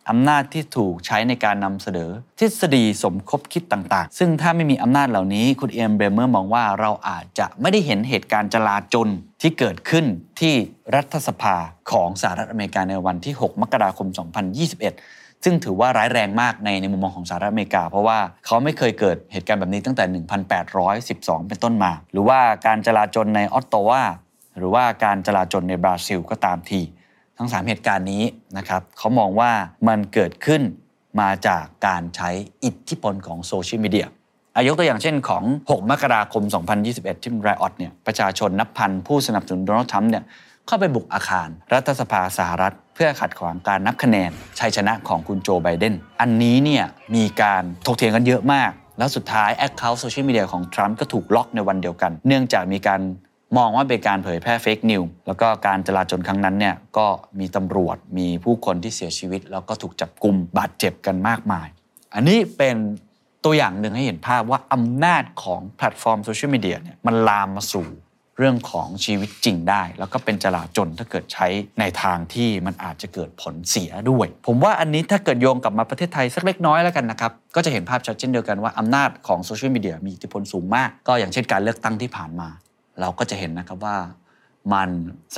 [0.10, 9.08] อำนาจที่ถูกใช้ในการนำเสนอ ทฤษฎีสมคบคิดต่างๆ ซึ่งถ้าไม่มีอำนาจเหล่านี้ คุณเอ็มเบรเมอร์มองว่าเราอาจจะไม่ได้เห็นเหตุการณ์จลาจล
[9.42, 10.06] ที่เกิดขึ้น
[10.40, 10.54] ที่
[10.96, 11.56] รัฐสภา
[11.92, 14.08] ของสหรัฐอเมริกาในวันที่ 6 มกราคม
[14.76, 20.24] 2021 ซึ่งถือว่าร้ายแรงมากในในมุมมองของสหรัฐอเมริกา เพราะว่าเขาไม่เคยเกิดเหตุการณ์แบบนี้ตั้งแต่
[21.08, 24.04] 1812 เป็นต้นมา หรือว่าการจลาจลในออตโตวา
[24.58, 26.82] หรือว่าการจลาจลในบราซิลก็ตามที
[27.38, 28.24] ทั้ง 3 เหตุการณ์นี้
[28.58, 29.52] นะครับเขามองว่า
[29.88, 30.62] มันเกิดขึ้น
[31.22, 32.30] มาจากการใช้
[32.64, 34.08] อิทธิพลของโซเชียลมีเดีย
[34.56, 36.44] อายกตัวอย่างเช่นของ 6 มกราคม
[36.84, 40.24] 2021 ที่ไรออตเนี่ยประชาชนนับพันผู้สนับสนุนโดนัลด์ทรัมป์เนี่ย
[40.68, 46.84] เข้าไปบุกอาคาร รัฐสภาสหรัฐ เพื่อขัดขวางการนับคะแนนชัยชนะของคุณโจไบเดนอันนี้เนี่ย
[47.16, 53.02] มีการถกเถียงกันเยอะมาก แล้วสุดท้าย account โซเชียลมีเดียของทรัมป์ก็ถูกล็อกในวันเดียวกัน เนื่องจากมีการ
[53.58, 57.08] มองว่าเป็นการเผยแพร่ fake news แล้วก็การจลาจลครั้งนั้นเนี่ยก็
[57.40, 61.68] มีตำรวจมีผู้คนที่เสียชีวิต แล้วก็ถูกจับกลุ่มบาดเจ็บกันมากมาย
[62.16, 62.76] อันนี้เป็น
[63.46, 67.88] ตัวอย่างหนึ่งให้เห็นภาพว่าอำนาจของแพลตฟอร์มโซเชียลมีเดียเนี่ยมันลามมาสู่
[68.38, 71.48] เรื่องของชีวิตจริงได้ แล้วก็เป็นจลาจลถ้าเกิดใช้
[71.80, 82.50] ในทางที่มันอาจจะเกิดผลเสียด้วย ผมว่าอันนี้ถ้าเกิดโยงกลับมาประเทศไทยสักเล็กน้อยแล้วกันนะครับ ก็จะเห็นภาพชัดเช่นเดียวกันว่าอำนาจของโซเชียลมีเดียมีอิทธิพลสูงมาก ก็อย่างเช่นการเลือกตั้งที่ผ่านมา
[83.02, 83.98] เราก็จะเห็นนะครับว่า
[84.74, 84.90] มัน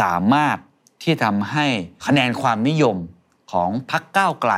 [0.01, 0.57] สามารถ
[1.03, 1.65] ที่ทำให้
[2.05, 2.97] คะแนนความนิยม
[3.51, 4.53] ของพรรคก้าวไกล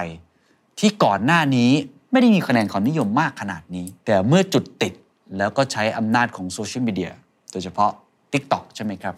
[0.80, 1.72] ที่ก่อนหน้านี้
[2.12, 4.94] ไม่ได้มีคะแนนความนิยมมากขนาดนี้ แต่เมื่อจุดติด
[5.38, 7.12] แล้วก็ใช้อำนาจของโซเชียลมีเดีย
[7.52, 7.91] โดยเฉพาะ
[8.34, 9.15] TikTok ใช่ไหมครับ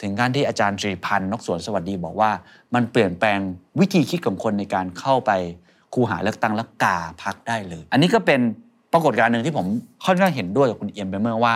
[0.00, 2.30] ถึงการที่อาจารย์ตรีพันธ์นกสวนสวัสดีบอกว่า
[2.74, 3.38] มันเปลี่ยนแปลง
[3.80, 5.30] วิธีคิดของคนในการเข้าไป
[5.94, 8.40] คูหาเลือกตั้งและกาพักได้เลย อันนี้ก็เป็น
[8.92, 9.66] ปรากฏการณ์หนึ่งที่ผม
[10.04, 11.54] ค่อนข้างเห็นด้วยกับคุณเอียมเบเมอร์ว่า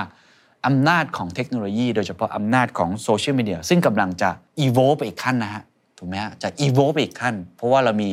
[0.66, 4.30] อำนาจของเทคโนโลยี โดยเฉพาะอำนาจของโซเชียลมีเดียซึ่งกำลังจะ
[4.64, 5.62] evolve ไปอีกขั้นนะฮะ
[5.98, 8.10] ถูกไหมฮะจะ evolve ไปอีกขั้น เพราะว่าเรามี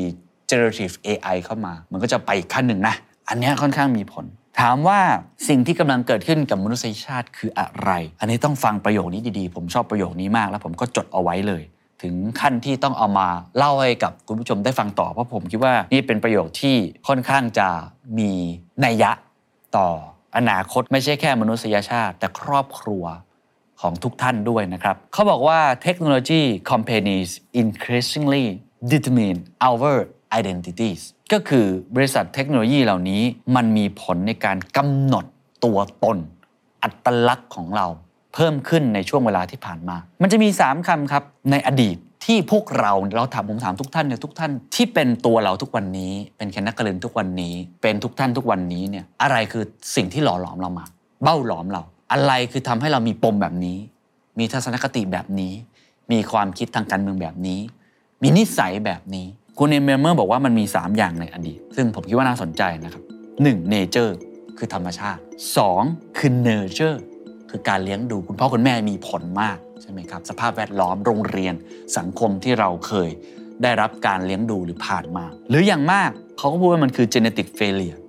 [0.50, 2.96] generative AI เข้ามา มันก็จะไปอีกขั้นหนึ่งนะ
[3.30, 4.26] อันนี้ค่อนข้างมีผล
[4.60, 5.00] ถามว่า
[5.50, 11.64] สิ่งที่กำลังเกิดขึ้นกับมนุษยชาติคืออะไร อันนี้ต้องฟังประโยคนี้ดีๆ ผมชอบประโยคนี้มาก แล้วผมก็จดเอาไว้เลย
[12.02, 16.76] ถึงขั้นที่ต้องเอามาเล่าให้กับคุณผู้ชมได้ฟังต่อ เพราะผมคิดว่านี่เป็นประโยคที่
[17.08, 17.68] ค่อนข้างจะ
[18.18, 18.32] มี
[18.86, 19.12] นัยยะ
[19.78, 19.90] ต่อ
[20.38, 23.04] อนาคตไม่ใช่แค่มนุษยชาติ แต่ครอบครัว
[23.82, 27.30] ของทุกท่านด้วยนะครับ เขาบอกว่า technology companies
[27.62, 28.46] increasingly
[28.92, 29.94] determine our
[30.40, 31.02] identities
[31.34, 31.66] ก็คือ
[31.96, 33.22] บริษัทเทคโนโลยีเหล่านี้
[33.56, 35.26] มันมีผลในการกำหนด
[35.66, 36.18] ตัวตน
[36.84, 37.88] อัตลักษณ์ของเรา
[38.34, 49.64] เพิ่มขึ้นในช่วงเวลาที่ผ่านมา มันจะมี 3คำครับในอดีต ที่พวกเราเราถามผมถามทุกท่านเนี่ยทุกท่านที่เป็นตัวเราทุกวันนี้ เป็นแคนนักกระเรียนทุกวันนี้ เป็นทุกท่านทุกวันนี้เนี่ยอะไรคือ
[49.96, 50.86] สิ่งที่หล่อหลอมเรามา
[51.24, 53.78] เบ้าหลอมเรา อะไรคือทำให้เรามีปมแบบนี้
[54.40, 55.54] มีทัศนคติแบบนี้
[56.12, 57.60] มีความคิดทางการเมืองแบบนี้
[58.22, 59.26] มีนิสัยแบบนี้
[59.58, 63.04] คุณเอมเมอร์บอกว่ามันมี 3 อย่างในอดีต ซึ่งผมคิดว่าน่าสนใจนะครับ
[63.38, 63.74] 1.
[63.74, 64.12] nature
[64.58, 65.22] คือธรรมชาติ
[65.70, 66.18] 2.
[66.18, 66.98] คือ nurture
[67.52, 71.54] คือการเลี้ยงดูคุณพ่อคุณแม่มีผลมากใช่ไหมครับสภาพแวดล้อมโรงเรียน
[71.98, 73.10] สังคมที่เราเคย
[73.64, 78.00] ได้รับการเลี้ยงดูหรือผ่านมา หรืออย่างมากเขาก็พูดว่ามันคือ genetic failure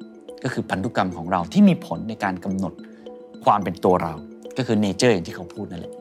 [0.44, 2.72] ก็คือพันธุกรรมของเราที่มีผลในการกำหนด
[3.44, 4.14] ความเป็นตัวเรา
[4.56, 5.94] ก็คือ nature อย่างที่เขาพูดนั่นแหละ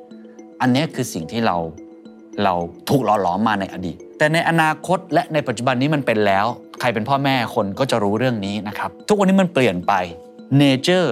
[0.62, 1.58] อันนี้คือสิ่งที่เรา
[2.44, 2.54] เรา
[2.90, 6.46] ถูกหล่อหลอมมาในอดีต แต่ในอนาคตและในปัจจุบันนี้มันเป็นแล้ว
[6.80, 9.94] ใครเป็นพ่อแม่คนก็จะรู้เรื่องนี้นะครับ ทุกวันนี้มันเปลี่ยนไป
[10.62, 11.10] nature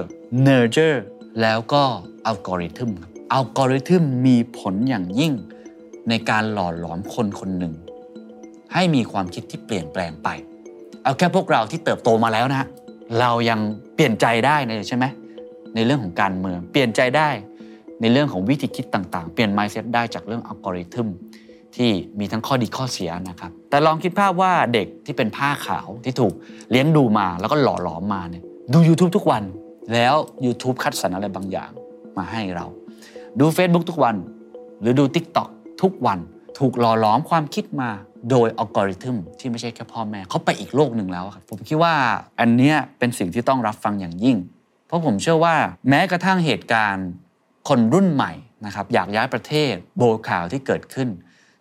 [0.47, 0.97] nurture
[1.41, 1.83] แล้วก็
[2.25, 5.33] อัลกอริทึมครับอัลกอริทึมมีผลอย่างยิ่ง
[6.09, 7.73] ในการหล่อหลอมคนคนหนึ่ง
[8.73, 10.27] ให้มีความคิดที่เปลี่ยนแปลงไป
[11.03, 12.67] เอาแค่พวกเราที่เติบโตมาแล้วนะฮะ
[13.19, 13.59] เรายัง
[13.95, 15.05] เปลี่ยนใจได้นะใช่ไหม
[15.75, 17.29] ในเรื่องของการเมือง เปลี่ยนใจได้
[18.01, 21.07] ในเรื่องของวิธีคิดต่างๆ เปลี่ยน mindset ได้จากเรื่องอัลกอริทึม
[21.75, 26.33] ที่มีทั้งข้อดีข้อเสียนะครับ แต่ลองคิดภาพว่าเด็กที่เป็นผ้าขาวที่ถูก
[26.71, 29.43] เลี้ยงดูมาแล้วก็หล่อหลอมมาเนี่ยดู YouTube ทุกวัน
[29.93, 31.71] แล้ว YouTube คัดสรรอะไรบางอย่าง
[32.19, 32.65] มาให้เรา
[33.39, 34.15] ดู Facebook ทุกวัน
[34.81, 35.49] หรือดู TikTok
[35.81, 36.19] ทุกวัน
[36.59, 37.89] ถูกหล่อหลอมความคิดมา
[38.29, 41.93] โดยอัลกอริทึมที่ไม่ใช่แค่พ่อแม่เขาไปอีกโลกหนึ่งแล้วครับผมคิดว่า
[42.39, 44.37] อันเนี้ยเป็นสิ่งที่ต้องรับฟังอย่างยิ่ง
[44.87, 45.55] เพราะผมเชื่อว่า
[45.89, 47.07] แม้กระทั่งเหตุการณ์
[47.69, 48.31] คนรุ่นใหม่
[48.65, 51.09] นะครับอยากย้ายประเทศโบข่าวที่เกิดขึ้น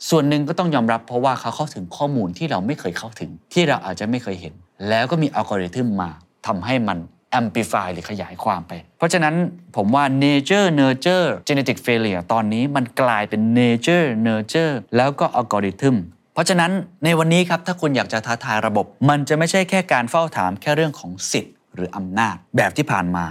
[0.08, 4.54] ส่วนหนึ่งก็ต้องยอมรับเพราะว่าเขาเข้าถึงข้อมูลที่เราไม่เคยเข้าถึง ที่เราอาจจะไม่เคยเห็น
[4.88, 6.10] แล้วก็มีอัลกอริทึมมา
[6.46, 6.98] ทำให้มัน
[7.40, 9.34] amplify หรือขยายความไป เพราะฉะนั้น
[9.76, 15.96] ผมว่า nature nurture genetic failure ตอนนี้มันกลายเป็น nature nurture แล้วก็อัลกอริทึม
[16.34, 16.72] เพราะฉะนั้น
[17.04, 23.26] ในวันนี้ครับถ้าคุณอยากจะท้าทายระบบ มันจะไม่ใช่แค่การเฝ้าถามแค่เรื่องของสิทธิ์ หรืออำนาจแบบที่ผ่านมา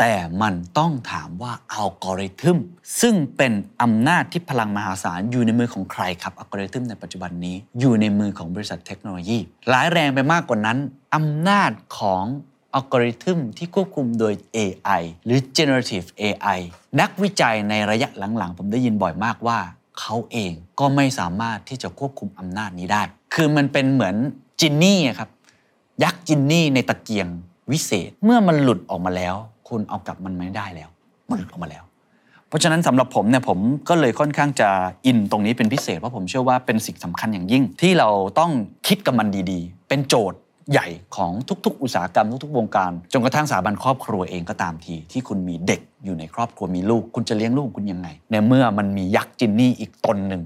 [0.00, 2.58] แต่มันต้องถามว่าอัลกอริทึม
[3.00, 3.52] ซึ่งเป็น
[3.82, 9.38] อำนาจที่พลังมหาศาลอยู่ในมือของใครครับอัลกอริทึมในปัจจุบันนี้ อยู่ในมือของบริษัทเทคโนโลยี
[9.72, 10.78] ร้ายแรงไปมากกว่านั้น
[11.14, 12.24] อำนาจของ
[12.74, 16.58] อัลกอริทึมที่ควบคุมโดย AI หรือ generative AI
[17.00, 19.58] นักวิจัยในระยะหลังๆ ผมได้ยินบ่อยมากว่า
[20.00, 23.02] เขาเองก็ไม่สามารถที่จะควบคุมอำนาจนี้ได้
[23.34, 24.16] คือมันเป็นเหมือน
[24.60, 25.30] จินนี่ครับ
[26.02, 27.28] ยักษ์จินนี่ในตะเกียง
[27.72, 29.34] วิเศษ เมื่อมันหลุดออกมาแล้ว
[29.68, 30.88] คุณเอากลับมันไม่ได้แล้ว
[31.30, 31.84] มันหลุดออกมาแล้ว
[32.48, 33.58] เพราะฉะนั้นสำหรับผมเนี่ยผม
[33.88, 34.68] ก็เลยค่อนข้างจะ
[35.06, 38.08] อินตรงนี้เป็นพิเศษเพราะผมเชื่อว่าเป็นสิ่งสำคัญอย่างยิ่งที่เรา
[38.38, 38.50] ต้อง
[38.86, 40.38] คิดกับมันดีๆ เป็นโจทย์
[40.72, 41.32] ใหญ่ของ
[41.64, 50.42] ทุก ๆ อุตสาหกรรมทุกๆ วงการ จนกระทั่งสถาบันครอบครัวเองก็ตามที ที่คุณมีเด็กอยู่ในครอบครัวมีลูก คุณจะเลี้ยงลูกคุณยังไง ในเมื่อมันมียักษ์จินนี่อีกตนหนึ่ง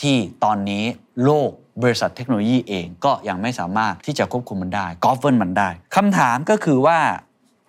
[0.00, 0.84] ที่ตอนนี้
[1.24, 1.50] โลก
[1.82, 6.98] บริษัทเทคโนโลยีเองก็ยังไม่สามารถที่จะควบคุมมันได้กอ v เ r n มันได้คำถามก็คือว่า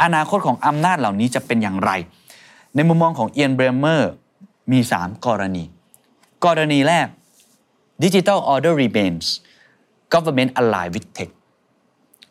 [0.04, 1.92] อนาคตของอำนาจเหล่านี้จะเป็นอย่างไร
[2.76, 4.12] ในมุมมองของเอียนเบรเมอร์
[4.72, 5.64] มี 3 กรณี
[6.46, 7.08] กรณีแรก
[8.04, 9.28] Digital Order Remains
[10.14, 11.32] Government Aligned with Tech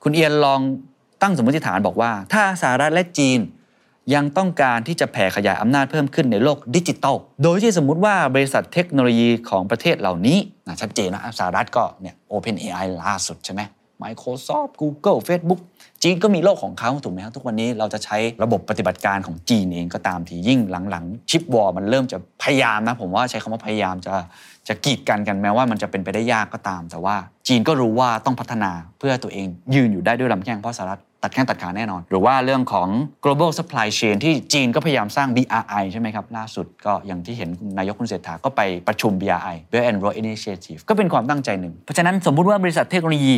[0.02, 0.60] คุณเอียนลอง
[1.22, 3.40] ตั้งสมมติฐานบอกว่า ถ้าสหรัฐและจีน
[4.14, 13.60] ยังต้องการที่จะแผ่ขยายอำนาจเพิ่มขึ้นในโลกดิจิทัลโดยที่สมมุติว่าบริษัทเทคโนโลยีของประเทศเหล่านี้นะชัดเจนนะสหรัฐก็เนี่ย Open AI ล่าสุดใช่ไหม
[14.02, 15.60] Microsoft Google Facebook
[16.04, 20.60] จีนก็มีโลกของเขาถูกไหมครับทุกวันนี้เราจะใช้ระบบปฏิบัติการของจีนเองก็ตามทียิ่ง
[20.90, 24.14] หลังๆ ชิปวอร์มันเริ่มจะพยายามนะ ผมว่าใช้คำว่าพยายามจะ
[24.68, 27.16] จะกีดกันกันแม้ว่ามันจะเป็นไปได้ยากก็ตาม แต่ว่า
[27.48, 32.88] จีนก็รู้ว่าต้องพัฒนาเพื่อตัวเองยืนอยู่ได้ด้วยลำแข้งเพราะสหรัฐตัดแข้งตัดขาแน่นอน หรือว่าเรื่องของ
[33.24, 43.34] global supply chain ที่จีนก็พยายามสร้าง BRI ใช่ไหมครับ ล่าสุดก็อย่างที่เห็นนายกคุณเศรษฐาก็ไปประชุม BRI Belt and Road Initiative ก็เป็นความตั้งใจหนึ่ง เพราะฉะนั้นสมมุติว่าบริษัทเทคโนโลยี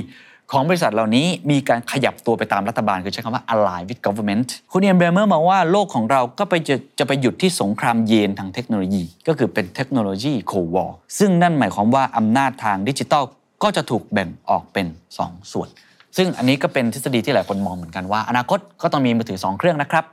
[0.51, 10.85] ของบริษัทเหล่านี้มีการขยับตัวไปตามรัฐบาล คือใช้คำว่า align with government คุณเอียนเบรเมอร์มองว่าโลกของเราก็ไปจะจะไปหยุดที่สงครามเย็นทางเทคโนโลยี ก็คือเป็น technology cold war
[11.19, 13.25] ซึ่งนั่นหมายความว่าอำนาจทางดิจิทัล
[13.63, 14.87] ก็จะถูกแบ่งออกเป็น
[15.21, 15.69] 2 ส่วน
[16.17, 20.05] ซึ่งอันนี้ก็เป็นทฤษฎีที่หลายคนมองเหมือนกันว่า อนาคตก็ต้องมีมือถือ 2 เครื่องนะครับ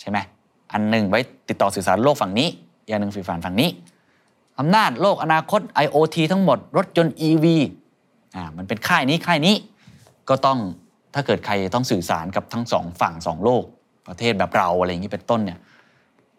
[0.00, 0.18] ใช่ไหม
[0.72, 2.48] อันหนึ่งไว้ติดต่อสื่อสารโลกฝั่งนี้
[2.84, 3.70] อีกอันหนึ่งสื่อสารฝั่งนี้
[4.58, 7.46] อำนาจโลกอนาคต IoT ทั้งหมดรถยนต์ EV
[8.36, 9.54] อ่ามันเป็นค่ายนี้ค่ายนี้
[10.28, 10.58] ก็ต้อง
[11.14, 13.64] ถ้าเกิดใครต้องสื่อสารกับทั้งสองฝั่งสองโลก
[14.08, 15.58] ประเทศแบบเราอะไรอย่างนี้เป็นต้นเนี่ย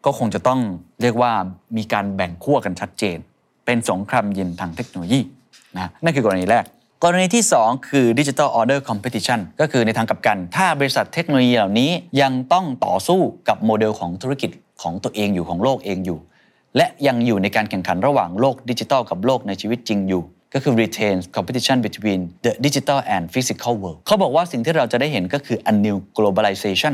[0.05, 0.59] ก็คงจะต้อง
[1.01, 1.31] เรียกว่า
[1.77, 3.17] มีการแบ่งขั้วกันชัดเจน
[3.65, 5.19] เป็นสงครามเย็นทางเทคโนโลยี
[5.77, 6.63] นะนั่นคือกรณีแรก
[7.03, 14.51] กรณีที่ 2 คือ Digital Order Competition ก็คือในทางกลับกัน ถ้าบริษัทเทคโนโลยีเหล่านี้ยังต้องต่อสู้กับโมเดลของธุรกิจ
[14.81, 16.19] ของตัวเองอยู่ของโลกเองอยู่
[16.77, 20.21] และยังอยู่ในการแข่งขันระหว่างโลกดิจิทัลกับโลกในชีวิตจริงอยู่
[20.53, 26.93] ก็คือ retain competition between the digital and physical world เขาบอกว่าสิ่งที่เราจะได้เห็นก็คือ a new globalization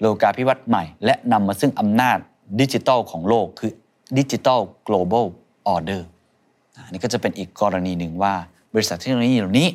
[0.00, 2.18] โลกาภิวัตน์ใหม่ และนำมาซึ่งอำนาจ
[2.60, 3.72] ดิจิทัลของโลกคือ
[4.18, 5.26] digital global
[5.74, 6.02] order
[6.84, 8.34] อันนี้ก็จะเป็นอีกกรณีหนึ่งว่า
[8.74, 9.68] บริษัทเทคโนโลยีเหล่านี้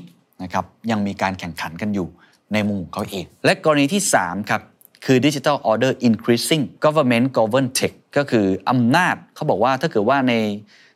[0.44, 2.08] นะครับยังมีการแข่งขันกันอยู่
[2.54, 4.62] ในมุมของเขาเอง และกรณีที่ 3 ครับ
[5.06, 10.34] คือ Digital Order Increasing Government Govern Tech ก็คืออำนาจเขาบอกว่าถ้าเกิดว่าใน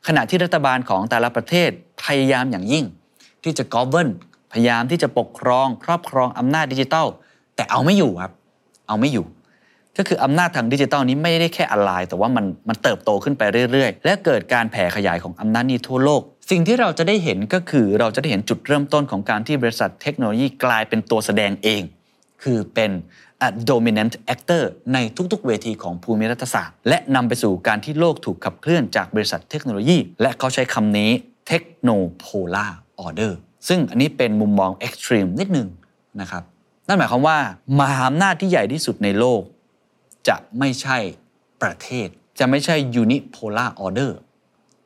[0.06, 1.70] ขณะที่รัฐบาลของแต่ละประเทศ
[2.04, 2.84] พยายามอย่างยิ่ง
[3.44, 4.10] ที่จะ govern
[4.52, 7.06] พยายามที่จะปกครอง ครอบครองอำนาจดิจิทัล
[7.56, 8.32] แต่เอาไม่อยู่ครับ
[8.88, 9.26] เอาไม่อยู่
[9.96, 21.82] ก็คืออำนาจทางดิจิทัลนี้ไม่ได้แค่ออนไลน์แต่ว่ามันมันเติบโตขึ้นไปเรื่อยๆ และเกิดการแผ่ขยายของอำนาจนี้ทั่วโลก สิ่งที่เราจะได้เห็นก็คือเราจะได้เห็นจุดเริ่มต้นของการที่บริษัทเทคโนโลยีกลายเป็นตัวแสดงเอง
[22.42, 22.90] คือเป็น
[23.46, 24.98] a dominant actor ใน
[25.32, 31.10] ทุกๆ เวทีของภูมิรัฐศาสตร์ และนำไปสู่การที่โลกถูกขับเคลื่อนจากบริษัทเทคโนโลยี และเขาใช้คำนี้
[31.50, 32.72] technopolar
[33.04, 33.32] order
[33.68, 35.68] ซึ่งอันนี้เป็นมุมมอง extreme นิดนึง
[36.20, 36.42] นะครับ
[36.86, 37.38] นั่นหมายความว่า
[37.80, 39.42] มหาอำนาจที่ใหญ่ที่สุดในโลก
[40.28, 40.98] จะไม่ใช่
[41.62, 42.08] ประเทศ
[42.38, 44.10] จะไม่ใช่ unipolar order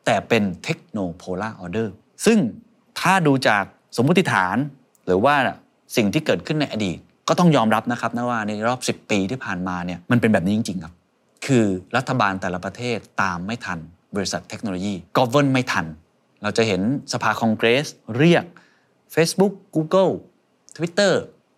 [0.05, 1.89] แต่เป็น technopolar order
[2.25, 2.39] ซึ่ง
[3.01, 3.65] ถ้าดูจาก
[3.97, 4.57] สมมติฐาน
[5.07, 5.35] หรือว่า
[5.97, 6.99] สิ่งที่เกิดขึ้นในอดีต
[7.29, 10.95] ก็ต้องยอมรับนะครับนะว่าในรอบ 10 ปีที่ผ่านมาเนี่ยมันเป็นแบบนี้จริง ๆ ครับ
[11.47, 13.79] คือรัฐบาลแต่ละประเทศตามไม่ทัน
[14.17, 15.87] บริษัทเทคโนโลยี govern ไม่ทัน
[16.43, 18.45] เราจะเห็นสภาคองเกรสเรียก
[19.15, 20.13] Facebook Google
[20.77, 21.15] Twitter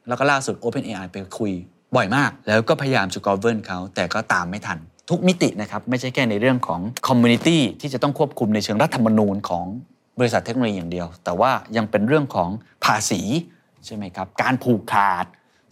[0.08, 1.52] แล้วก็ล่าสุด OpenAI ไปคุย
[1.96, 4.78] บ่อยมาก แล้วก็พยายามจะ govern เขา แต่ก็ตามไม่ทัน
[5.10, 9.66] ทุกมิตินะครับ ไม่ใช่แค่ในเรื่องของ community ที่จะต้องควบคุมในเชิงรัฐธรรมนูญของ
[10.18, 12.48] บริษัทเทคโนโลยีอย่างเดียว แต่ว่ายังเป็นเรื่องของ
[12.84, 13.20] ภาษี
[13.86, 15.26] ใช่ไหมครับ การผูกขาด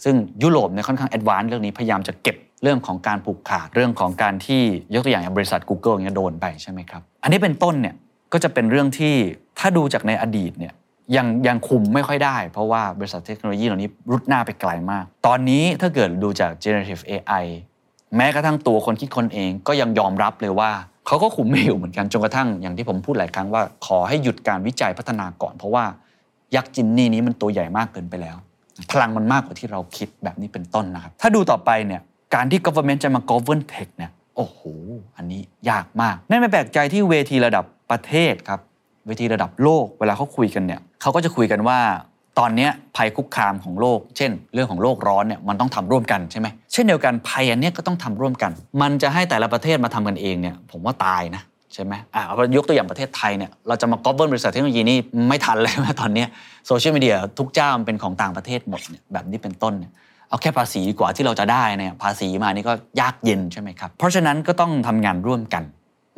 [0.04, 4.62] ซึ่งยุโรปเนี่ยค่อนข้าง advance เรื่องนี้พยายามจะเก็บเรื่องของการผูกขาดเรื่องของการที่
[4.94, 7.94] ยกตัวอย่างอย่างบริษัท Google เงี้ยโดนไปใช่ไหมครับ อันนี้เป็นต้นเนี่ย
[8.34, 9.14] ก็จะเป็นเรื่องที่
[9.58, 10.74] ถ้าดูจากในอดีตเนี่ย
[11.16, 17.44] ยังยังคุมไม่ค่อยได้ เพราะว่าบริษัทเทคโนโลยีเหล่านี้รุดหน้าไปไกลมาก ตอนนี้ถ้าเกิดดูจาก generative AI
[18.16, 20.70] แม้กระทั่งตัวคนคิดคนเองก็ยังยอมรับเลยว่า
[21.06, 25.84] เขาก็คุมไม่อยู่เหมือนกันจนกระทั่งอย่างที่ผมพูดหลายครั้งว่า ขอให้หยุดการวิจัยพัฒนาก่อน เพราะว่า
[26.56, 28.36] ยักษ์จินนี่นี้มันตัวใหญ่มากเกินไปแล้ว
[28.90, 32.00] พลังมันมากกว่าที่เราคิดแบบนี้เป็นต้นนะครับ ถ้าดูต่อไปเนี่ย
[32.34, 34.60] การที่ government จะมา govern tech เนี่ยโอ้โห
[35.16, 38.60] อันนี้ยากมาก นั่นไม่แปลกใจที่เวทีระดับ ประเทศครับ
[39.06, 41.78] เวทีระดับโลกเวลาเขาคุยกันเนี่ยเขาก็จะคุยกันว่า
[42.38, 51.42] ตอนนี้ภัยคุกคามของโลก เช่น เรื่องของโลกร้อนเนี่ยมันต้องทำร่วมกันใช่ไหมเช่นเดียวกันภัยอันนี้ก็ต้องทำร่วมกัน มันจะให้แต่ละประเทศมาทำกันเองเนี่ยผมว่าตายนะ
[51.74, 56.24] ใช่ไหมอะเอายกตัวอย่างประเทศไทยเนี่ยเราจะมา govern บริษัทเทคโนโลยีนี่ไม่ทันเลยนะตอนนี้
[56.66, 59.92] โซเชียลมีเดียทุกเจ้ามันเป็นของต่างประเทศหมดเนี่ยแบบนี้เป็นต้นเนี่ย
[60.28, 65.62] เอาแค่ภาษีดีกว่าที่เราจะได้เนี่ยภาษีมานี่ก็ยากเย็นใช่ไหมครับ เพราะฉะนั้นก็ต้องทำงานร่วมกัน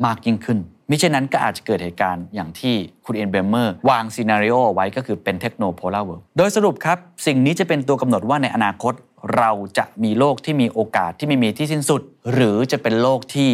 [0.05, 8.93] มากยิ่งขึ้นมิฉะนั้นก็อาจจะเกิดเหตุการณ์อย่างที่คุณเอียนเบรเมอร์วาง scenario ไว้ก็คือเป็น technopolar world โดยสรุปครับ สิ่งนี้จะเป็นตัวกำหนดว่าในอนาคต
[9.37, 12.01] เราจะมีโลกที่มีโอกาสที่ไม่มีที่สิ้นสุด
[12.33, 13.51] หรือจะเป็นโลกที่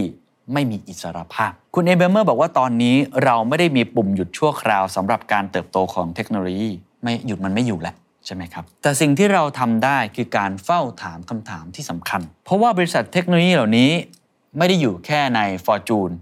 [0.53, 6.71] ไม่มีอิสรภาพ คุณเอียนเบรเมอร์บอกว่าตอนนี้เราไม่ได้มีปุ่มหยุดชั่วคราวสำหรับการเติบโตของเทคโนโลยี
[7.03, 13.91] ไม่หยุดมันไม่อยู่แล้วใช่ไหมครับ แต่สิ่งที่เราทำได้คือการเฝ้าถามคำถามที่สำคัญ เพราะว่าบริษัทเทคโนโลยีเหล่านี้
[14.57, 16.13] ไม่ได้อยู่แค่ใน Fortune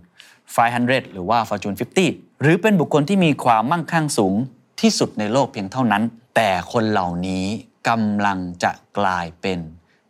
[0.55, 4.35] 500 หรือว่า Fortune 50 หรือเป็นบุคคลที่มีความมั่งคั่งสูง
[4.81, 6.03] ที่สุดในโลกเพียงเท่านั้น
[6.35, 7.45] แต่คนเหล่านี้
[7.89, 9.59] กำลังจะกลายเป็น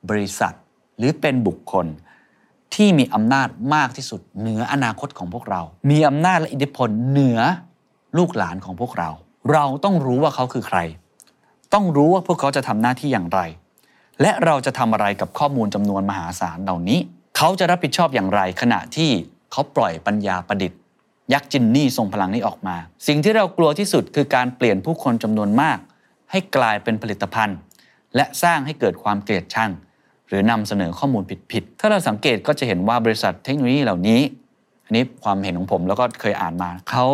[0.10, 0.54] บริษัท
[0.98, 1.86] หรือเป็นบุคคล
[2.76, 7.40] ที่มีอำนาจมากที่สุด เหนืออนาคตของพวกเรา มีอำนาจและอิทธิพลเหนือ
[8.18, 9.10] ลูกหลานของพวกเรา
[9.52, 10.80] เราต้องรู้ว่าเขาคือใคร
[11.74, 13.40] ต้องรู้ว่าพวกเขาจะทำหน้าที่อย่างไร
[14.22, 17.00] และเราจะทำอะไรกับข้อมูลจำนวนมหาศาลเหล่านี้
[17.38, 19.12] เขาจะรับผิดชอบอย่างไรขณะที่
[19.52, 20.80] เขาปล่อยปัญญาประดิษฐ์
[21.34, 22.76] ยักษ์จินนี่ทรงพลังนี้ออกมา
[23.08, 25.78] สิ่งที่เรากลัวที่สุดคือการเปลี่ยนผู้คนจำนวนมาก
[26.32, 27.58] ให้กลายเป็นผลิตภัณฑ์
[28.16, 29.72] และสร้างให้เกิดความเกลียดชัง
[30.28, 34.22] หรือนำเสนอข้อมูลผิดๆ ถ้าเราสังเกตก็จะเห็นว่าบริษัทเทคโนโลยีเหล่านี้
[34.86, 37.08] อันนี้ความเห็นของผมแล้วก็เคยอ่านมา เขา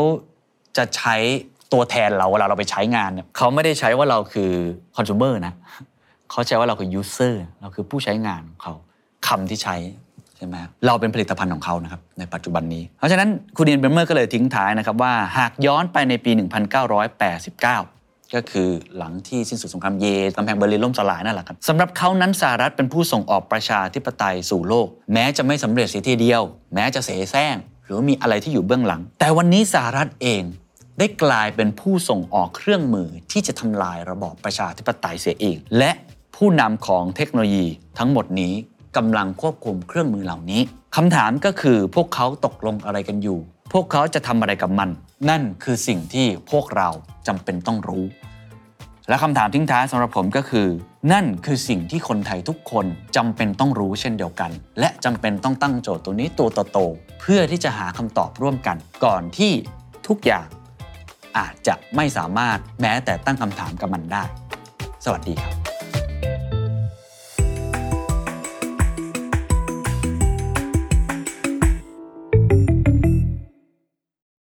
[0.78, 1.16] จะใช้
[1.74, 4.52] ตัวแทนเราเวลาเราไปใช้งานเนี่ยเขาไม่ได้ใช้ว่าเราคือ
[4.96, 5.54] คอน sumer นะ
[6.32, 8.74] เขาใช้ว่าเราคือ user เราคือผู้ใช้งานของเขา
[9.28, 9.76] คำที่ใช้
[10.38, 26.42] ใช่ไหมเราเป็นผลิตภัณฑ์ของเขานะครับในปัจจุบันนี้ เพราะฉะนั้นคุณเดียนเบรเมอร์ก็เลยทิ้งท้ายนะครับว่าหากย้อนไปในปี 1989ก็คือหลังที่สิ้นสุดสงครามเยลกำแพงเบอร์ลินล่มสลายนั่นแหละครับสำหรับเขานั้นสหรัฐเป็นผู้ส่งออกประชาธิปไตยสู่โลก แม้จะไม่สำเร็จเสียทีเดียว
[26.74, 30.44] แม้จะเสแสร้ง หรือมีอะไรที่อยู่เบื้องหลัง แต่วันนี้สหรัฐเอง
[31.00, 35.92] ได้กลายเป็นผู้ส่งออกเครื่องมือที่จะทำลายระบอบประชาธิปไตยเสียเอง และ
[36.36, 37.68] ผู้นำของเทคโนโลยี
[38.00, 38.54] ทั้งหมดนี้
[38.98, 40.62] กำลังควบคุมเครื่องมือเหล่านี้
[40.96, 43.40] คำถามก็คือพวกเขาตกลงอะไรกันอยู่
[43.74, 44.90] พวกเขาจะทำอะไรกับมัน
[45.30, 46.90] นั่นคือสิ่งที่พวกเรา
[47.28, 48.06] จำเป็นต้องรู้
[49.10, 50.68] และคำถามทิ้งท้ายสำหรับผมก็คือ
[51.12, 59.52] นั่นคือสิ่งที่คนไทยทุกคนจำเป็นต้องรู้เช่นเดียวกัน และจำเป็นต้องตั้งโจทย์ตัวนี้ตัวโตๆเพื่อที่จะหาคำตอบร่วมกัน ก่อนที่
[60.08, 60.48] ทุกอย่าง
[61.38, 64.24] อาจจะไม่สามารถแม้แต่ตั้งคำถามกับมันได้
[65.06, 65.77] สวัสดีครับ